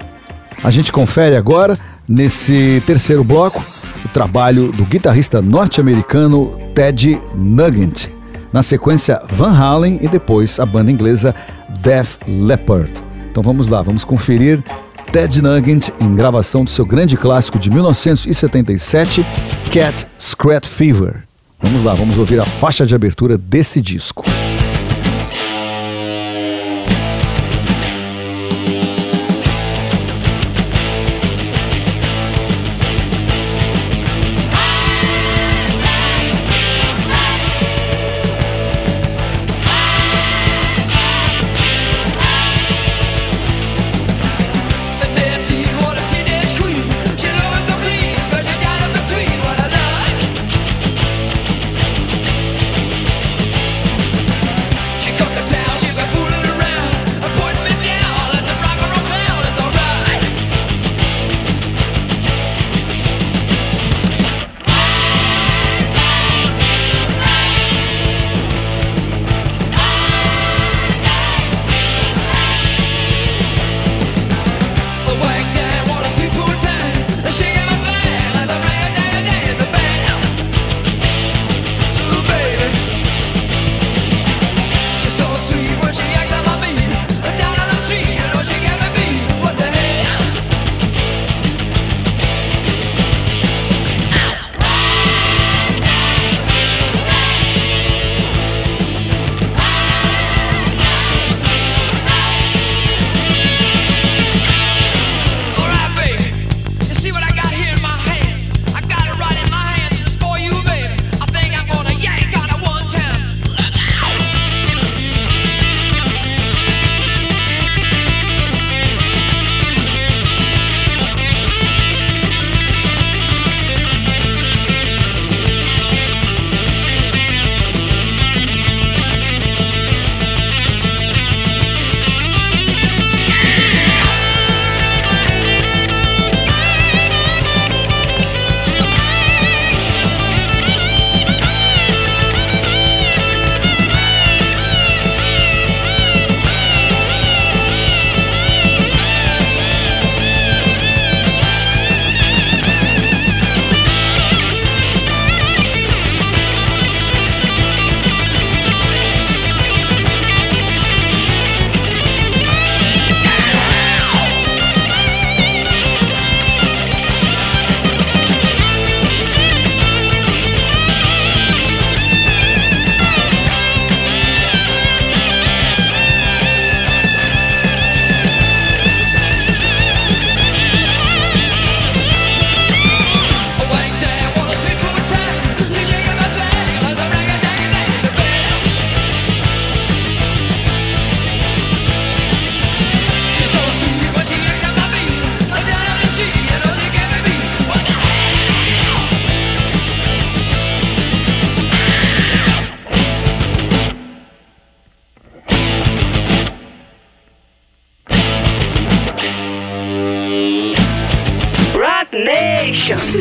A 0.64 0.70
gente 0.70 0.90
confere 0.90 1.36
agora, 1.36 1.78
nesse 2.08 2.82
terceiro 2.86 3.22
bloco, 3.22 3.62
o 4.02 4.08
trabalho 4.08 4.72
do 4.72 4.86
guitarrista 4.86 5.42
norte-americano 5.42 6.58
Ted 6.74 7.20
Nugent. 7.34 8.08
Na 8.50 8.62
sequência, 8.62 9.20
Van 9.30 9.52
Halen 9.52 9.98
e 10.00 10.08
depois 10.08 10.58
a 10.58 10.64
banda 10.64 10.90
inglesa 10.90 11.34
Def 11.82 12.16
Leppard. 12.26 12.92
Então 13.30 13.42
vamos 13.42 13.68
lá, 13.68 13.82
vamos 13.82 14.02
conferir 14.02 14.62
Ted 15.12 15.42
Nugent 15.42 15.90
em 16.00 16.14
gravação 16.14 16.64
do 16.64 16.70
seu 16.70 16.86
grande 16.86 17.18
clássico 17.18 17.58
de 17.58 17.70
1977, 17.70 19.26
Cat 19.70 20.06
Scratch 20.18 20.66
Fever. 20.66 21.24
Vamos 21.62 21.84
lá, 21.84 21.94
vamos 21.94 22.16
ouvir 22.16 22.40
a 22.40 22.46
faixa 22.46 22.86
de 22.86 22.94
abertura 22.94 23.36
desse 23.36 23.82
disco. 23.82 24.24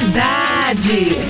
Cidade. 0.10 1.29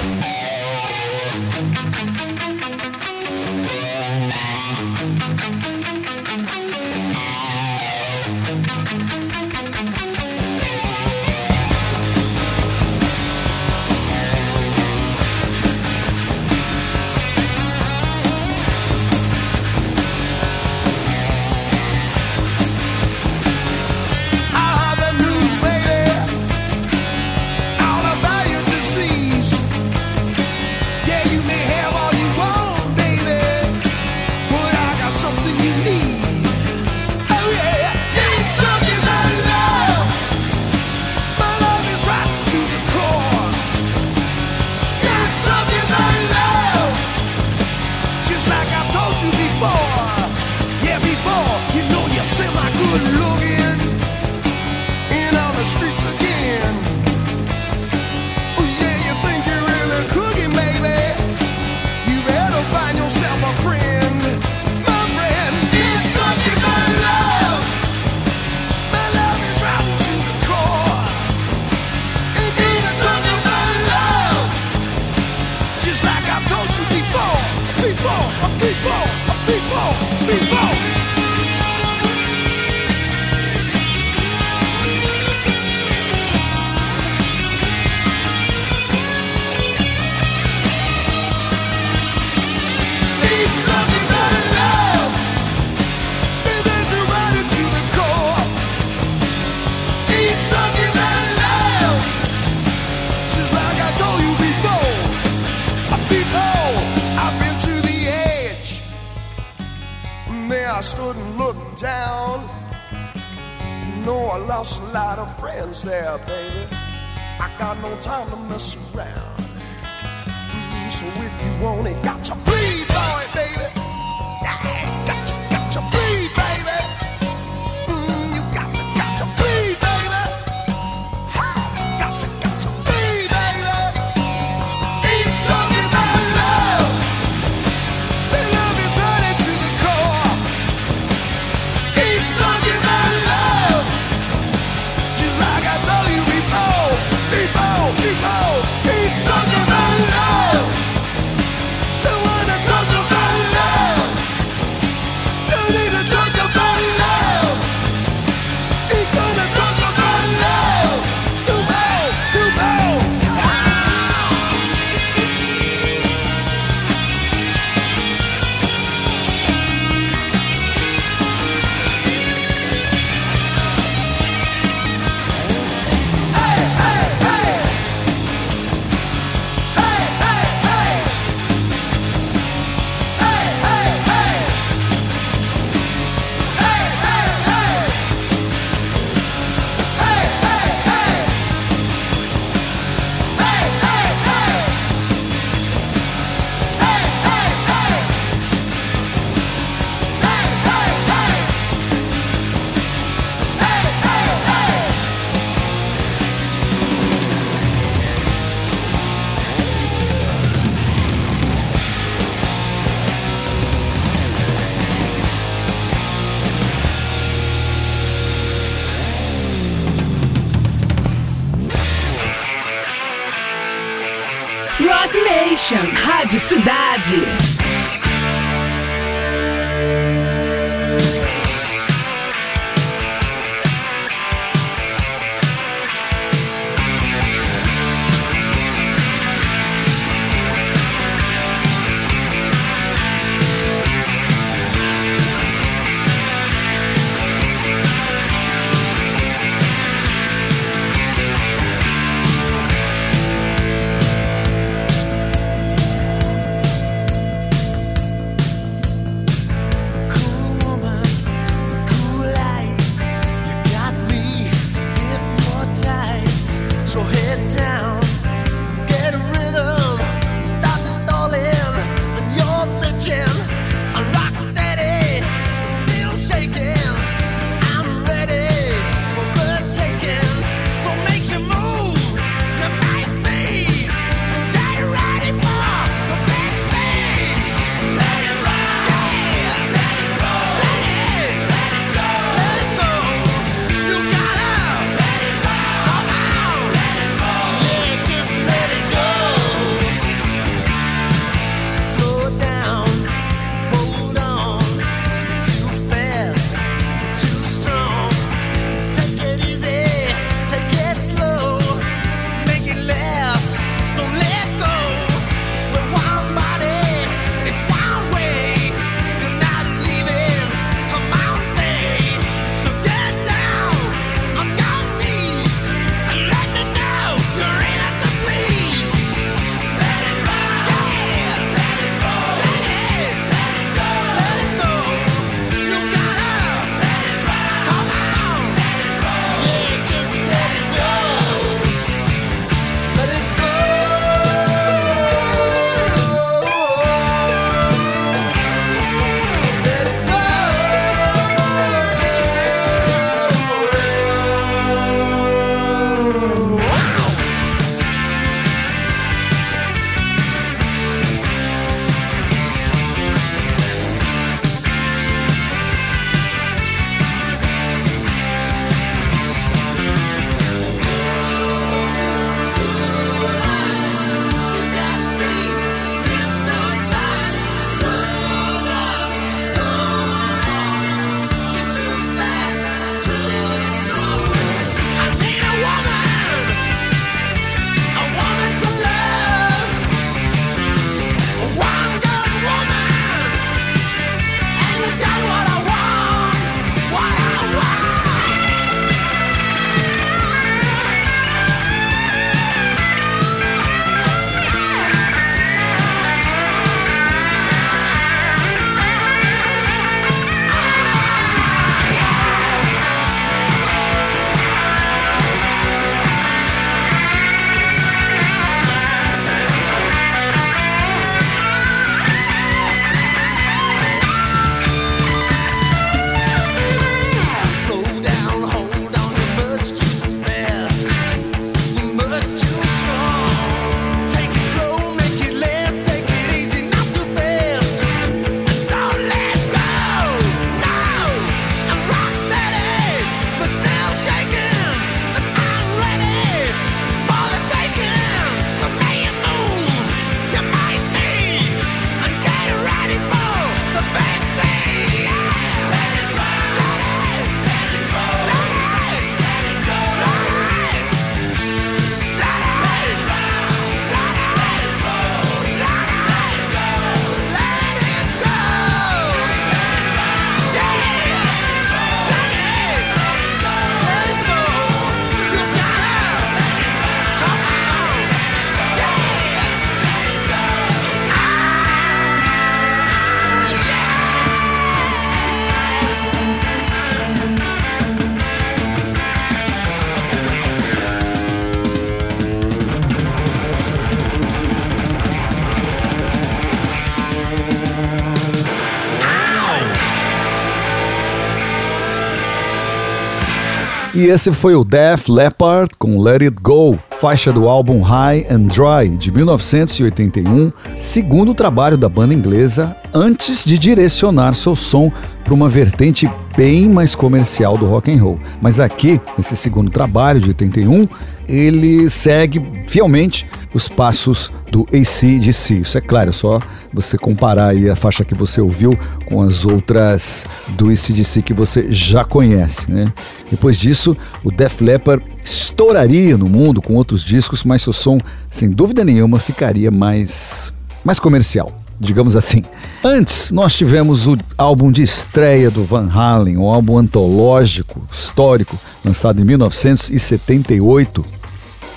E 503.99 504.05
esse 504.05 504.31
foi 504.31 504.55
o 504.55 504.63
Def 504.63 505.09
Leppard 505.09 505.71
com 505.77 506.01
Let 506.01 506.21
It 506.21 506.37
Go, 506.41 506.79
faixa 507.01 507.33
do 507.33 507.49
álbum 507.49 507.81
High 507.81 508.27
and 508.31 508.43
Dry 508.43 508.97
de 508.97 509.11
1981, 509.11 510.53
segundo 510.73 511.33
trabalho 511.33 511.77
da 511.77 511.89
banda 511.89 512.13
inglesa 512.13 512.73
antes 512.93 513.43
de 513.43 513.57
direcionar 513.57 514.35
seu 514.35 514.55
som 514.55 514.89
para 515.25 515.33
uma 515.33 515.49
vertente 515.49 516.09
bem 516.37 516.69
mais 516.69 516.95
comercial 516.95 517.57
do 517.57 517.65
rock 517.65 517.91
and 517.91 518.01
roll. 518.01 518.17
Mas 518.41 518.61
aqui, 518.61 519.01
nesse 519.17 519.35
segundo 519.35 519.69
trabalho 519.69 520.21
de 520.21 520.29
81, 520.29 520.87
ele 521.29 521.89
segue 521.89 522.41
fielmente 522.67 523.25
os 523.53 523.67
passos 523.67 524.31
do 524.51 524.65
ACDC. 524.73 525.59
Isso 525.59 525.77
é 525.77 525.81
claro, 525.81 526.09
é 526.09 526.13
só 526.13 526.39
você 526.73 526.97
comparar 526.97 527.49
aí 527.49 527.69
a 527.69 527.75
faixa 527.75 528.03
que 528.03 528.15
você 528.15 528.41
ouviu 528.41 528.77
com 529.05 529.21
as 529.21 529.45
outras 529.45 530.25
do 530.49 530.71
ACDC 530.71 531.21
que 531.21 531.33
você 531.33 531.67
já 531.71 532.03
conhece, 532.03 532.71
né? 532.71 532.91
Depois 533.29 533.57
disso, 533.57 533.95
o 534.23 534.31
Def 534.31 534.61
Leppard 534.61 535.03
estouraria 535.23 536.17
no 536.17 536.27
mundo 536.27 536.61
com 536.61 536.75
outros 536.75 537.03
discos, 537.03 537.43
mas 537.43 537.61
seu 537.61 537.73
som, 537.73 537.99
sem 538.29 538.49
dúvida 538.49 538.83
nenhuma, 538.83 539.19
ficaria 539.19 539.69
mais, 539.69 540.51
mais 540.83 540.99
comercial, 540.99 541.51
digamos 541.79 542.15
assim. 542.15 542.43
Antes, 542.83 543.29
nós 543.29 543.53
tivemos 543.53 544.07
o 544.07 544.17
álbum 544.37 544.71
de 544.71 544.81
estreia 544.81 545.51
do 545.51 545.63
Van 545.63 545.89
Halen, 545.91 546.37
um 546.37 546.47
álbum 546.47 546.77
antológico, 546.77 547.81
histórico, 547.91 548.57
lançado 548.83 549.21
em 549.21 549.25
1978, 549.25 551.18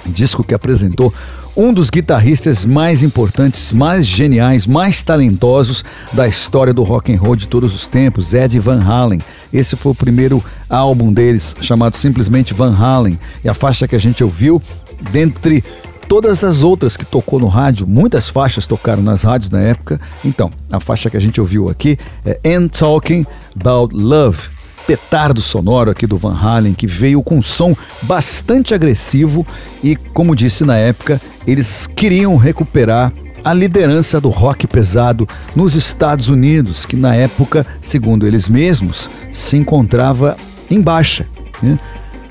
disco 0.07 0.45
que 0.45 0.55
apresentou 0.55 1.13
um 1.57 1.73
dos 1.73 1.91
guitarristas 1.91 2.65
mais 2.65 3.03
importantes, 3.03 3.73
mais 3.73 4.07
geniais, 4.07 4.67
mais 4.67 5.03
talentosos 5.03 5.85
da 6.13 6.27
história 6.27 6.73
do 6.73 6.83
rock 6.83 7.13
and 7.13 7.19
roll 7.19 7.37
de 7.37 7.47
todos 7.47 7.75
os 7.75 7.87
tempos, 7.87 8.33
Ed 8.33 8.59
Van 8.59 8.83
Halen. 8.83 9.21
Esse 9.53 9.77
foi 9.77 9.93
o 9.93 9.95
primeiro 9.95 10.43
álbum 10.69 11.13
deles, 11.13 11.55
chamado 11.61 11.97
simplesmente 11.97 12.55
Van 12.55 12.75
Halen, 12.75 13.19
e 13.45 13.49
a 13.49 13.55
faixa 13.55 13.87
que 13.87 13.95
a 13.95 14.01
gente 14.01 14.25
ouviu, 14.25 14.63
dentre 15.11 15.63
todas 16.09 16.43
as 16.43 16.63
outras 16.63 16.97
que 16.97 17.05
tocou 17.05 17.39
no 17.39 17.49
rádio, 17.49 17.87
muitas 17.87 18.29
faixas 18.29 18.67
tocaram 18.67 19.03
nas 19.03 19.23
rádios 19.23 19.51
na 19.51 19.61
época. 19.61 20.01
Então, 20.25 20.51
a 20.71 20.81
faixa 20.81 21.11
que 21.11 21.17
a 21.17 21.21
gente 21.21 21.41
ouviu 21.41 21.69
aqui 21.69 21.99
é 22.25 22.39
And 22.47 22.69
Talking 22.69 23.27
About 23.59 23.95
Love, 23.95 24.39
petardo 24.87 25.41
sonoro 25.41 25.91
aqui 25.91 26.07
do 26.07 26.19
Van 26.19 26.37
Halen, 26.37 26.75
que 26.75 26.87
veio 26.87 27.23
com 27.23 27.39
um 27.39 27.43
som 27.43 27.75
bastante 28.03 28.75
agressivo 28.75 29.47
e, 29.83 29.97
como 29.97 30.37
disse 30.37 30.65
na 30.65 30.77
época, 30.77 31.21
eles 31.47 31.87
queriam 31.87 32.37
recuperar 32.37 33.13
a 33.45 33.53
liderança 33.53 34.21
do 34.21 34.29
rock 34.29 34.67
pesado 34.67 35.29
nos 35.55 35.75
Estados 35.75 36.29
Unidos, 36.29 36.87
que 36.87 36.97
na 36.97 37.15
época, 37.15 37.67
segundo 37.81 38.27
eles 38.27 38.49
mesmos, 38.49 39.09
se 39.33 39.57
encontrava 39.57 40.37
em 40.71 40.81
baixa. 40.81 41.27
né? 41.63 41.79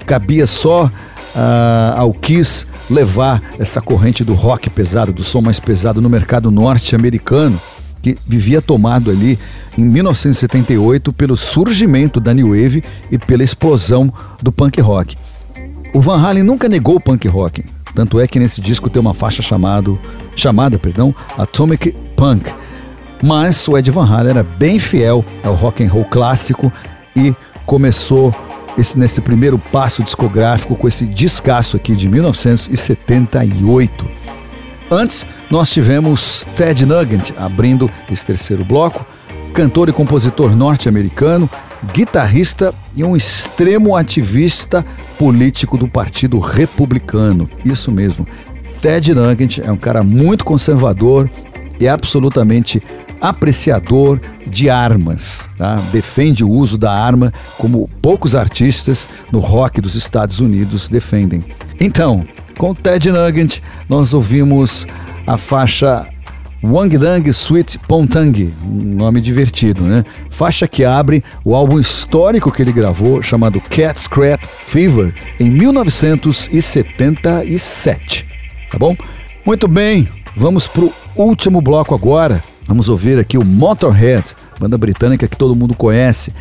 Cabia 0.05 0.47
só 0.47 0.89
ah, 1.35 1.95
ao 1.97 2.13
Kiss 2.13 2.65
levar 2.89 3.41
essa 3.59 3.81
corrente 3.81 4.23
do 4.23 4.33
rock 4.33 4.69
pesado, 4.69 5.11
do 5.11 5.23
som 5.23 5.41
mais 5.41 5.59
pesado 5.59 6.01
no 6.01 6.09
mercado 6.09 6.49
norte-americano 6.49 7.59
que 8.01 8.15
vivia 8.27 8.61
tomado 8.61 9.11
ali 9.11 9.37
em 9.77 9.83
1978 9.83 11.13
pelo 11.13 11.37
surgimento 11.37 12.19
da 12.19 12.33
New 12.33 12.47
Wave 12.47 12.83
e 13.11 13.17
pela 13.17 13.43
explosão 13.43 14.11
do 14.41 14.51
punk 14.51 14.81
rock. 14.81 15.15
O 15.93 16.01
Van 16.01 16.19
Halen 16.21 16.43
nunca 16.43 16.67
negou 16.69 16.95
o 16.95 17.01
punk 17.01 17.27
rock, 17.27 17.63
tanto 17.93 18.19
é 18.19 18.27
que 18.27 18.39
nesse 18.39 18.61
disco 18.61 18.89
tem 18.89 18.99
uma 18.99 19.13
faixa 19.13 19.41
chamado, 19.41 19.99
chamada 20.35 20.79
perdão, 20.79 21.13
Atomic 21.37 21.93
Punk. 22.15 22.51
Mas 23.21 23.67
o 23.67 23.77
Ed 23.77 23.91
Van 23.91 24.05
Halen 24.05 24.31
era 24.31 24.43
bem 24.43 24.79
fiel 24.79 25.23
ao 25.43 25.53
rock 25.53 25.83
and 25.83 25.89
roll 25.89 26.05
clássico 26.05 26.71
e 27.15 27.35
começou 27.65 28.33
esse, 28.77 28.97
nesse 28.97 29.19
primeiro 29.21 29.57
passo 29.59 30.01
discográfico 30.03 30.75
com 30.75 30.87
esse 30.87 31.05
descasso 31.05 31.77
aqui 31.77 31.95
de 31.95 32.09
1978. 32.09 34.07
Antes, 34.93 35.25
nós 35.49 35.69
tivemos 35.69 36.45
Ted 36.53 36.85
Nugent 36.85 37.31
abrindo 37.37 37.89
esse 38.11 38.25
terceiro 38.25 38.65
bloco, 38.65 39.05
cantor 39.53 39.87
e 39.87 39.93
compositor 39.93 40.53
norte-americano, 40.53 41.49
guitarrista 41.93 42.75
e 42.93 43.01
um 43.01 43.15
extremo 43.15 43.95
ativista 43.95 44.85
político 45.17 45.77
do 45.77 45.87
Partido 45.87 46.39
Republicano. 46.39 47.47
Isso 47.63 47.89
mesmo. 47.89 48.27
Ted 48.81 49.13
Nugent 49.13 49.59
é 49.59 49.71
um 49.71 49.77
cara 49.77 50.03
muito 50.03 50.43
conservador 50.43 51.29
e 51.79 51.87
absolutamente 51.87 52.83
apreciador 53.21 54.19
de 54.45 54.69
armas, 54.69 55.47
tá? 55.57 55.75
defende 55.93 56.43
o 56.43 56.49
uso 56.49 56.77
da 56.77 56.91
arma 56.91 57.31
como 57.57 57.89
poucos 58.01 58.35
artistas 58.35 59.07
no 59.31 59.39
rock 59.39 59.79
dos 59.79 59.95
Estados 59.95 60.41
Unidos 60.41 60.89
defendem. 60.89 61.39
Então, 61.79 62.25
com 62.57 62.73
Ted 62.73 63.11
Nugent, 63.11 63.59
nós 63.87 64.13
ouvimos 64.13 64.85
a 65.25 65.37
faixa 65.37 66.05
Wang 66.63 66.95
Dang 66.95 67.27
Sweet 67.29 67.79
Pontang, 67.87 68.53
um 68.63 68.95
nome 68.95 69.19
divertido, 69.19 69.81
né? 69.81 70.05
Faixa 70.29 70.67
que 70.67 70.85
abre 70.85 71.23
o 71.43 71.55
álbum 71.55 71.79
histórico 71.79 72.51
que 72.51 72.61
ele 72.61 72.71
gravou, 72.71 73.23
chamado 73.23 73.59
Cat 73.59 73.99
Scratch 73.99 74.45
Fever, 74.45 75.11
em 75.39 75.49
1977. 75.49 78.27
Tá 78.69 78.77
bom? 78.77 78.95
Muito 79.43 79.67
bem, 79.67 80.07
vamos 80.35 80.67
pro 80.67 80.93
último 81.15 81.61
bloco 81.61 81.95
agora. 81.95 82.43
Vamos 82.67 82.89
ouvir 82.89 83.17
aqui 83.17 83.39
o 83.39 83.43
Motorhead, 83.43 84.35
banda 84.59 84.77
britânica 84.77 85.27
que 85.27 85.35
todo 85.35 85.55
mundo 85.55 85.73
conhece. 85.73 86.31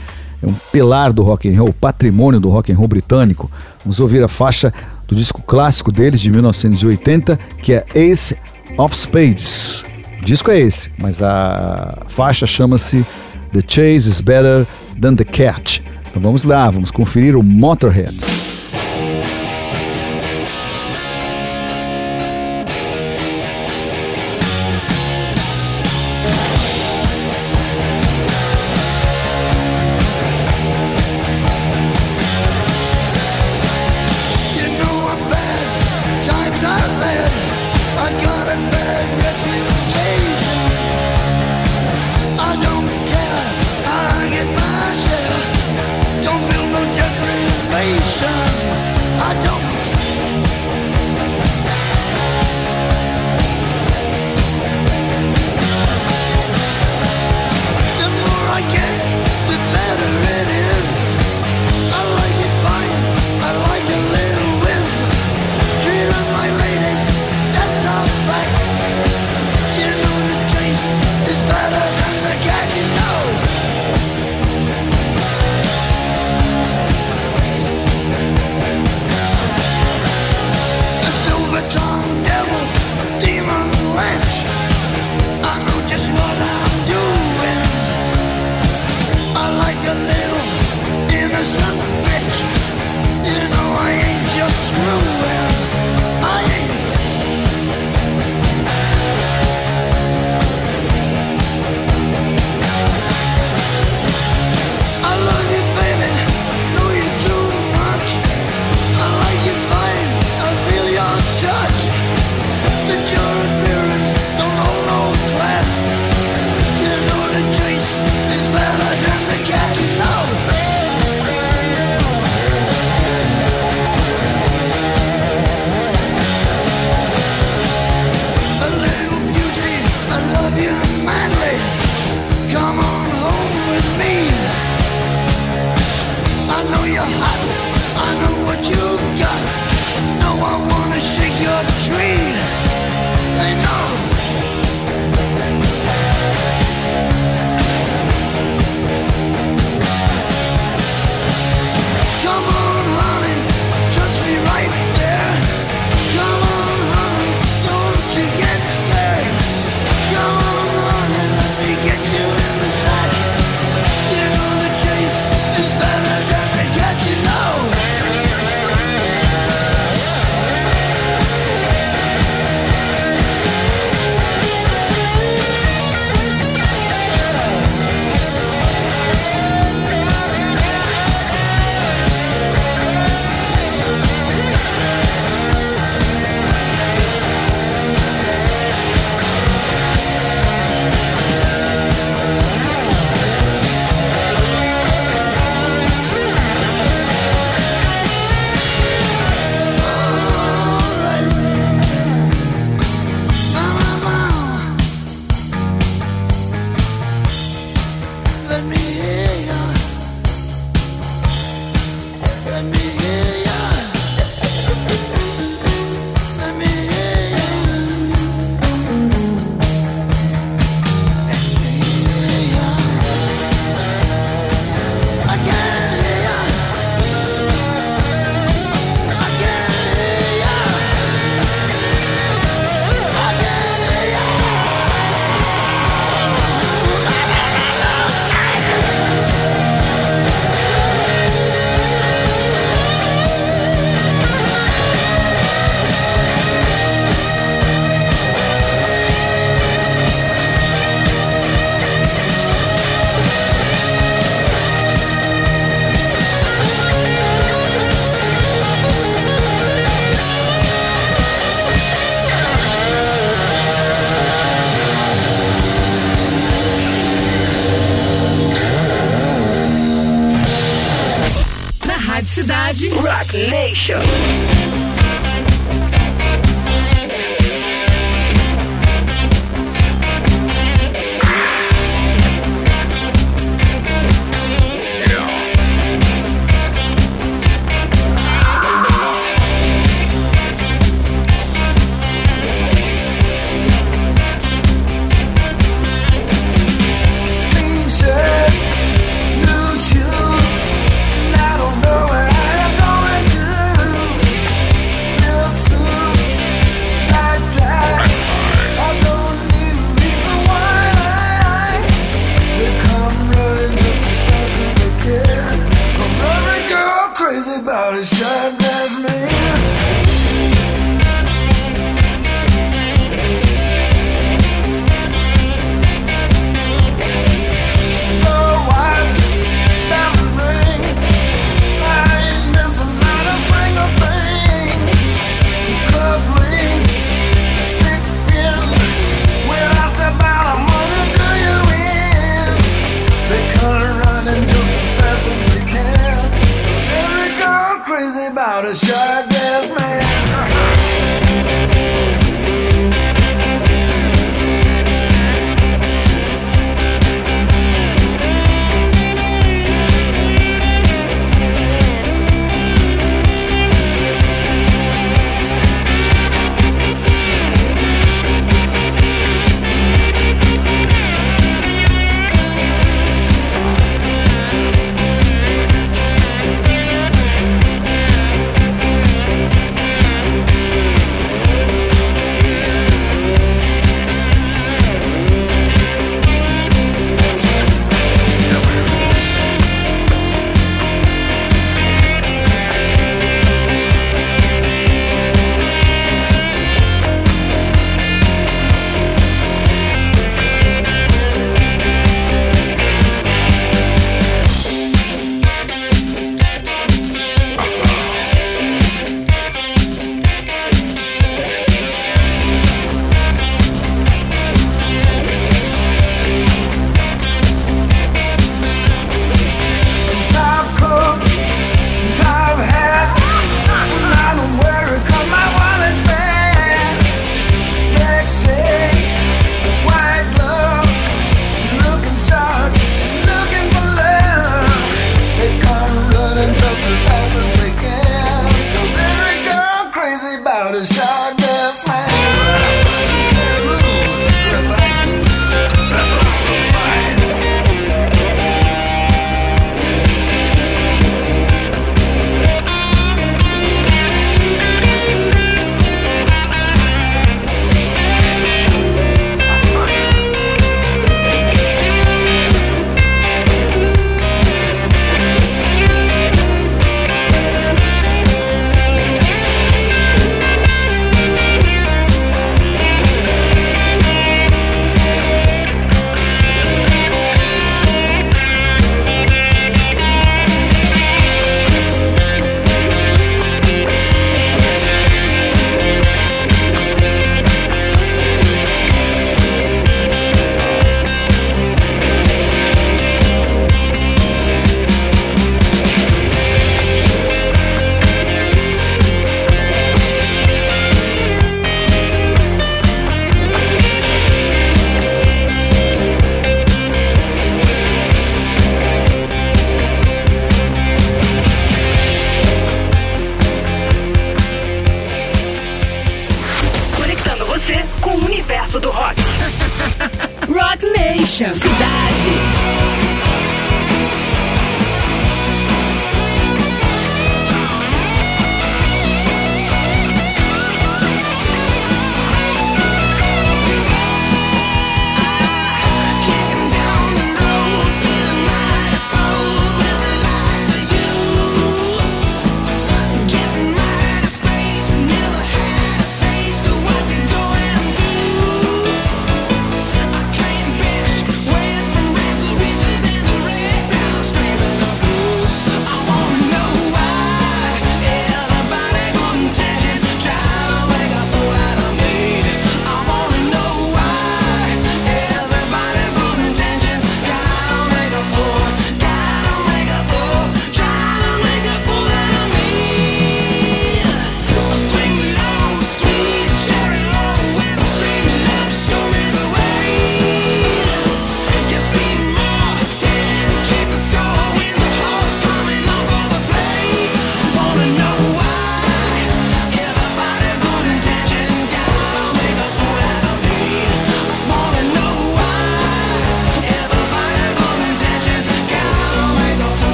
É 0.42 0.46
um 0.46 0.54
pilar 0.70 1.12
do 1.12 1.22
rock 1.22 1.48
and 1.48 1.58
roll, 1.58 1.72
patrimônio 1.72 2.40
do 2.40 2.50
rock 2.50 2.70
and 2.70 2.76
roll 2.76 2.88
britânico. 2.88 3.50
Vamos 3.84 3.98
ouvir 4.00 4.22
a 4.22 4.28
faixa 4.28 4.72
do 5.10 5.16
disco 5.16 5.42
clássico 5.42 5.90
deles 5.90 6.20
de 6.20 6.30
1980, 6.30 7.36
que 7.60 7.74
é 7.74 7.84
Ace 7.94 8.36
of 8.78 8.96
Spades. 8.96 9.82
O 10.22 10.24
disco 10.24 10.50
é 10.52 10.60
esse, 10.60 10.90
mas 10.98 11.20
a 11.20 12.04
faixa 12.08 12.46
chama-se 12.46 13.04
The 13.52 13.60
Chase 13.66 14.08
is 14.08 14.20
Better 14.20 14.64
Than 15.00 15.16
the 15.16 15.24
Catch. 15.24 15.80
Então 16.08 16.22
vamos 16.22 16.44
lá, 16.44 16.70
vamos 16.70 16.92
conferir 16.92 17.36
o 17.36 17.42
Motorhead. 17.42 18.16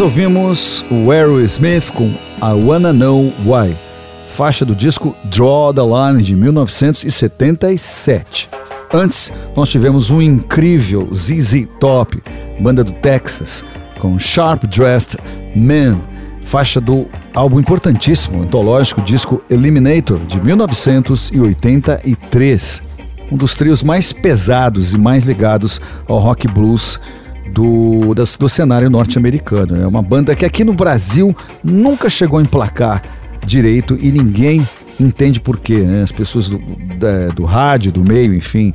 Nós 0.00 0.06
ouvimos 0.06 0.82
o 0.90 1.12
Aerosmith 1.12 1.92
com 1.92 2.06
I 2.06 2.54
Wanna 2.64 2.90
Know 2.90 3.30
Why, 3.44 3.76
faixa 4.28 4.64
do 4.64 4.74
disco 4.74 5.14
Draw 5.24 5.74
the 5.74 5.82
Line 5.82 6.22
de 6.22 6.34
1977. 6.34 8.48
Antes, 8.94 9.30
nós 9.54 9.68
tivemos 9.68 10.10
um 10.10 10.22
incrível 10.22 11.06
ZZ 11.14 11.66
Top, 11.78 12.18
banda 12.58 12.82
do 12.82 12.92
Texas, 12.92 13.62
com 13.98 14.18
Sharp 14.18 14.64
Dressed 14.64 15.18
Man, 15.54 16.00
faixa 16.40 16.80
do 16.80 17.06
álbum 17.34 17.60
importantíssimo, 17.60 18.42
antológico 18.42 19.02
disco 19.02 19.42
Eliminator 19.50 20.18
de 20.20 20.40
1983, 20.40 22.82
um 23.30 23.36
dos 23.36 23.54
trios 23.54 23.82
mais 23.82 24.14
pesados 24.14 24.94
e 24.94 24.98
mais 24.98 25.24
ligados 25.24 25.78
ao 26.08 26.18
rock 26.18 26.48
blues 26.48 26.98
do, 27.52 28.14
das- 28.14 28.36
do 28.36 28.48
cenário 28.48 28.88
norte-americano. 28.90 29.76
É 29.80 29.86
uma 29.86 30.02
banda 30.02 30.34
que 30.34 30.44
aqui 30.44 30.64
no 30.64 30.72
Brasil 30.72 31.34
nunca 31.62 32.08
chegou 32.08 32.38
a 32.38 32.42
emplacar 32.42 33.02
direito 33.44 33.96
e 34.00 34.10
ninguém 34.12 34.66
entende 34.98 35.40
por 35.40 35.58
quê. 35.58 35.78
né? 35.78 36.02
As 36.02 36.12
pessoas 36.12 36.48
do, 36.48 36.58
da- 36.96 37.28
do 37.34 37.44
rádio, 37.44 37.90
do 37.92 38.02
meio, 38.04 38.34
enfim, 38.34 38.74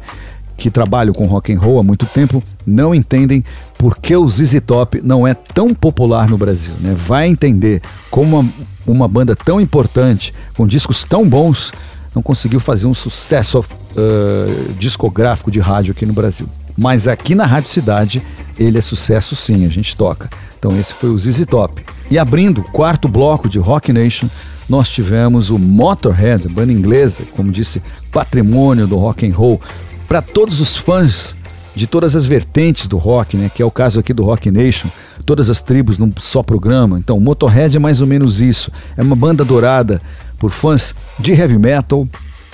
que 0.57 0.69
trabalham 0.71 1.13
com 1.13 1.25
rock 1.25 1.53
and 1.53 1.59
roll 1.59 1.79
há 1.79 1.83
muito 1.83 2.05
tempo 2.05 2.41
não 2.65 2.95
entendem 2.95 3.43
por 3.77 3.97
que 3.99 4.15
o 4.15 4.27
ZZ 4.27 4.59
Top 4.65 4.99
não 5.03 5.27
é 5.27 5.33
tão 5.33 5.73
popular 5.73 6.27
no 6.29 6.37
Brasil. 6.37 6.73
Né? 6.79 6.95
Vai 6.97 7.27
entender 7.27 7.81
como 8.09 8.39
uma, 8.39 8.49
uma 8.87 9.07
banda 9.07 9.35
tão 9.35 9.61
importante, 9.61 10.33
com 10.57 10.65
discos 10.65 11.03
tão 11.03 11.27
bons, 11.27 11.71
não 12.15 12.23
conseguiu 12.23 12.59
fazer 12.59 12.87
um 12.87 12.93
sucesso 12.93 13.59
uh, 13.59 14.73
discográfico 14.79 15.51
de 15.51 15.59
rádio 15.59 15.91
aqui 15.91 16.05
no 16.05 16.13
Brasil. 16.13 16.47
Mas 16.77 17.07
aqui 17.07 17.35
na 17.35 17.45
Rádio 17.45 17.69
Cidade 17.69 18.21
ele 18.57 18.77
é 18.77 18.81
sucesso 18.81 19.35
sim, 19.35 19.65
a 19.65 19.69
gente 19.69 19.95
toca. 19.95 20.29
Então 20.57 20.77
esse 20.79 20.93
foi 20.93 21.09
o 21.09 21.19
ZZ 21.19 21.45
Top. 21.45 21.83
E 22.09 22.17
abrindo 22.17 22.61
o 22.61 22.71
quarto 22.71 23.07
bloco 23.07 23.49
de 23.49 23.59
Rock 23.59 23.91
Nation, 23.91 24.27
nós 24.67 24.89
tivemos 24.89 25.49
o 25.49 25.59
Motorhead, 25.59 26.47
a 26.47 26.49
banda 26.49 26.73
inglesa, 26.73 27.23
como 27.35 27.51
disse, 27.51 27.81
patrimônio 28.11 28.87
do 28.87 28.97
rock 28.97 29.27
and 29.27 29.35
roll, 29.35 29.61
para 30.07 30.21
todos 30.21 30.59
os 30.59 30.75
fãs 30.75 31.35
de 31.75 31.85
todas 31.87 32.15
as 32.15 32.25
vertentes 32.25 32.87
do 32.87 32.97
rock, 32.97 33.35
né, 33.35 33.51
que 33.53 33.61
é 33.61 33.65
o 33.65 33.71
caso 33.71 33.99
aqui 33.99 34.13
do 34.13 34.23
Rock 34.23 34.49
Nation, 34.49 34.87
todas 35.25 35.49
as 35.49 35.61
tribos 35.61 35.99
num 35.99 36.09
só 36.17 36.41
programa. 36.41 36.97
Então, 36.97 37.19
Motorhead 37.19 37.75
é 37.75 37.79
mais 37.79 37.99
ou 37.99 38.07
menos 38.07 38.39
isso. 38.39 38.71
É 38.95 39.01
uma 39.01 39.15
banda 39.15 39.43
adorada 39.43 40.01
por 40.37 40.51
fãs 40.51 40.95
de 41.19 41.33
heavy 41.33 41.57
metal, 41.57 42.07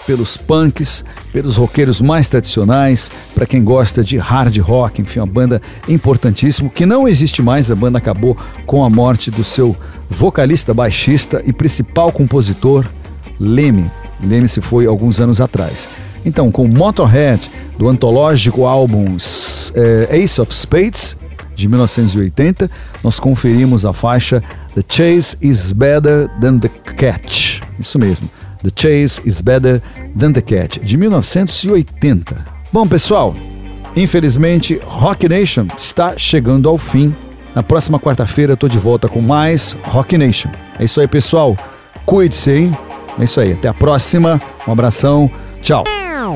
pelos 0.05 0.37
punks, 0.37 1.03
pelos 1.31 1.57
roqueiros 1.57 2.01
mais 2.01 2.29
tradicionais, 2.29 3.09
para 3.33 3.45
quem 3.45 3.63
gosta 3.63 4.03
de 4.03 4.17
hard 4.17 4.57
rock, 4.59 5.01
enfim, 5.01 5.19
uma 5.19 5.27
banda 5.27 5.61
importantíssima, 5.87 6.69
que 6.69 6.85
não 6.85 7.07
existe 7.07 7.41
mais, 7.41 7.71
a 7.71 7.75
banda 7.75 7.97
acabou 7.97 8.37
com 8.65 8.83
a 8.83 8.89
morte 8.89 9.29
do 9.31 9.43
seu 9.43 9.75
vocalista, 10.09 10.73
baixista 10.73 11.41
e 11.45 11.53
principal 11.53 12.11
compositor, 12.11 12.85
Leme. 13.39 13.89
Leme 14.23 14.47
se 14.47 14.61
foi 14.61 14.85
alguns 14.85 15.19
anos 15.19 15.41
atrás. 15.41 15.89
Então, 16.23 16.51
com 16.51 16.67
Motorhead, 16.67 17.49
do 17.77 17.89
antológico 17.89 18.65
álbum 18.65 19.17
eh, 19.73 20.19
Ace 20.19 20.39
of 20.39 20.53
Spades, 20.53 21.17
de 21.55 21.67
1980, 21.67 22.69
nós 23.03 23.19
conferimos 23.19 23.85
a 23.85 23.93
faixa 23.93 24.43
The 24.73 24.83
Chase 24.87 25.37
is 25.41 25.71
Better 25.71 26.29
Than 26.39 26.59
the 26.59 26.69
Catch. 26.69 27.61
Isso 27.79 27.99
mesmo, 27.99 28.29
The 28.63 28.71
Chase 28.75 29.21
is 29.25 29.41
Better 29.41 29.81
Than 30.17 30.33
the 30.33 30.41
Catch, 30.41 30.79
de 30.79 30.97
1980. 30.97 32.35
Bom, 32.71 32.87
pessoal, 32.87 33.35
infelizmente, 33.95 34.79
Rock 34.85 35.27
Nation 35.27 35.67
está 35.77 36.17
chegando 36.17 36.69
ao 36.69 36.77
fim 36.77 37.15
Na 37.53 37.61
próxima 37.61 37.99
quarta-feira 37.99 38.53
eu 38.53 38.57
tô 38.57 38.67
de 38.67 38.77
volta 38.77 39.09
com 39.09 39.21
mais 39.21 39.75
Rock 39.83 40.17
Nation. 40.17 40.49
É 40.79 40.85
isso 40.85 41.01
aí, 41.01 41.07
pessoal. 41.07 41.57
Cuide-se, 42.05 42.51
hein? 42.51 42.77
É 43.19 43.23
isso 43.25 43.39
aí. 43.41 43.53
Até 43.53 43.67
a 43.67 43.73
próxima. 43.73 44.41
Um 44.67 44.71
abração. 44.71 45.29
Tchau. 45.61 45.83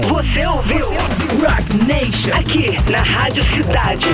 Você 0.09 0.45
ouviu? 0.45 0.80
Você 0.82 0.97
ouviu 0.97 1.49
Rock 1.49 1.78
Nation. 1.86 2.36
Aqui 2.36 2.91
na 2.91 3.01
Rádio 3.01 3.43
Cidade. 3.45 4.07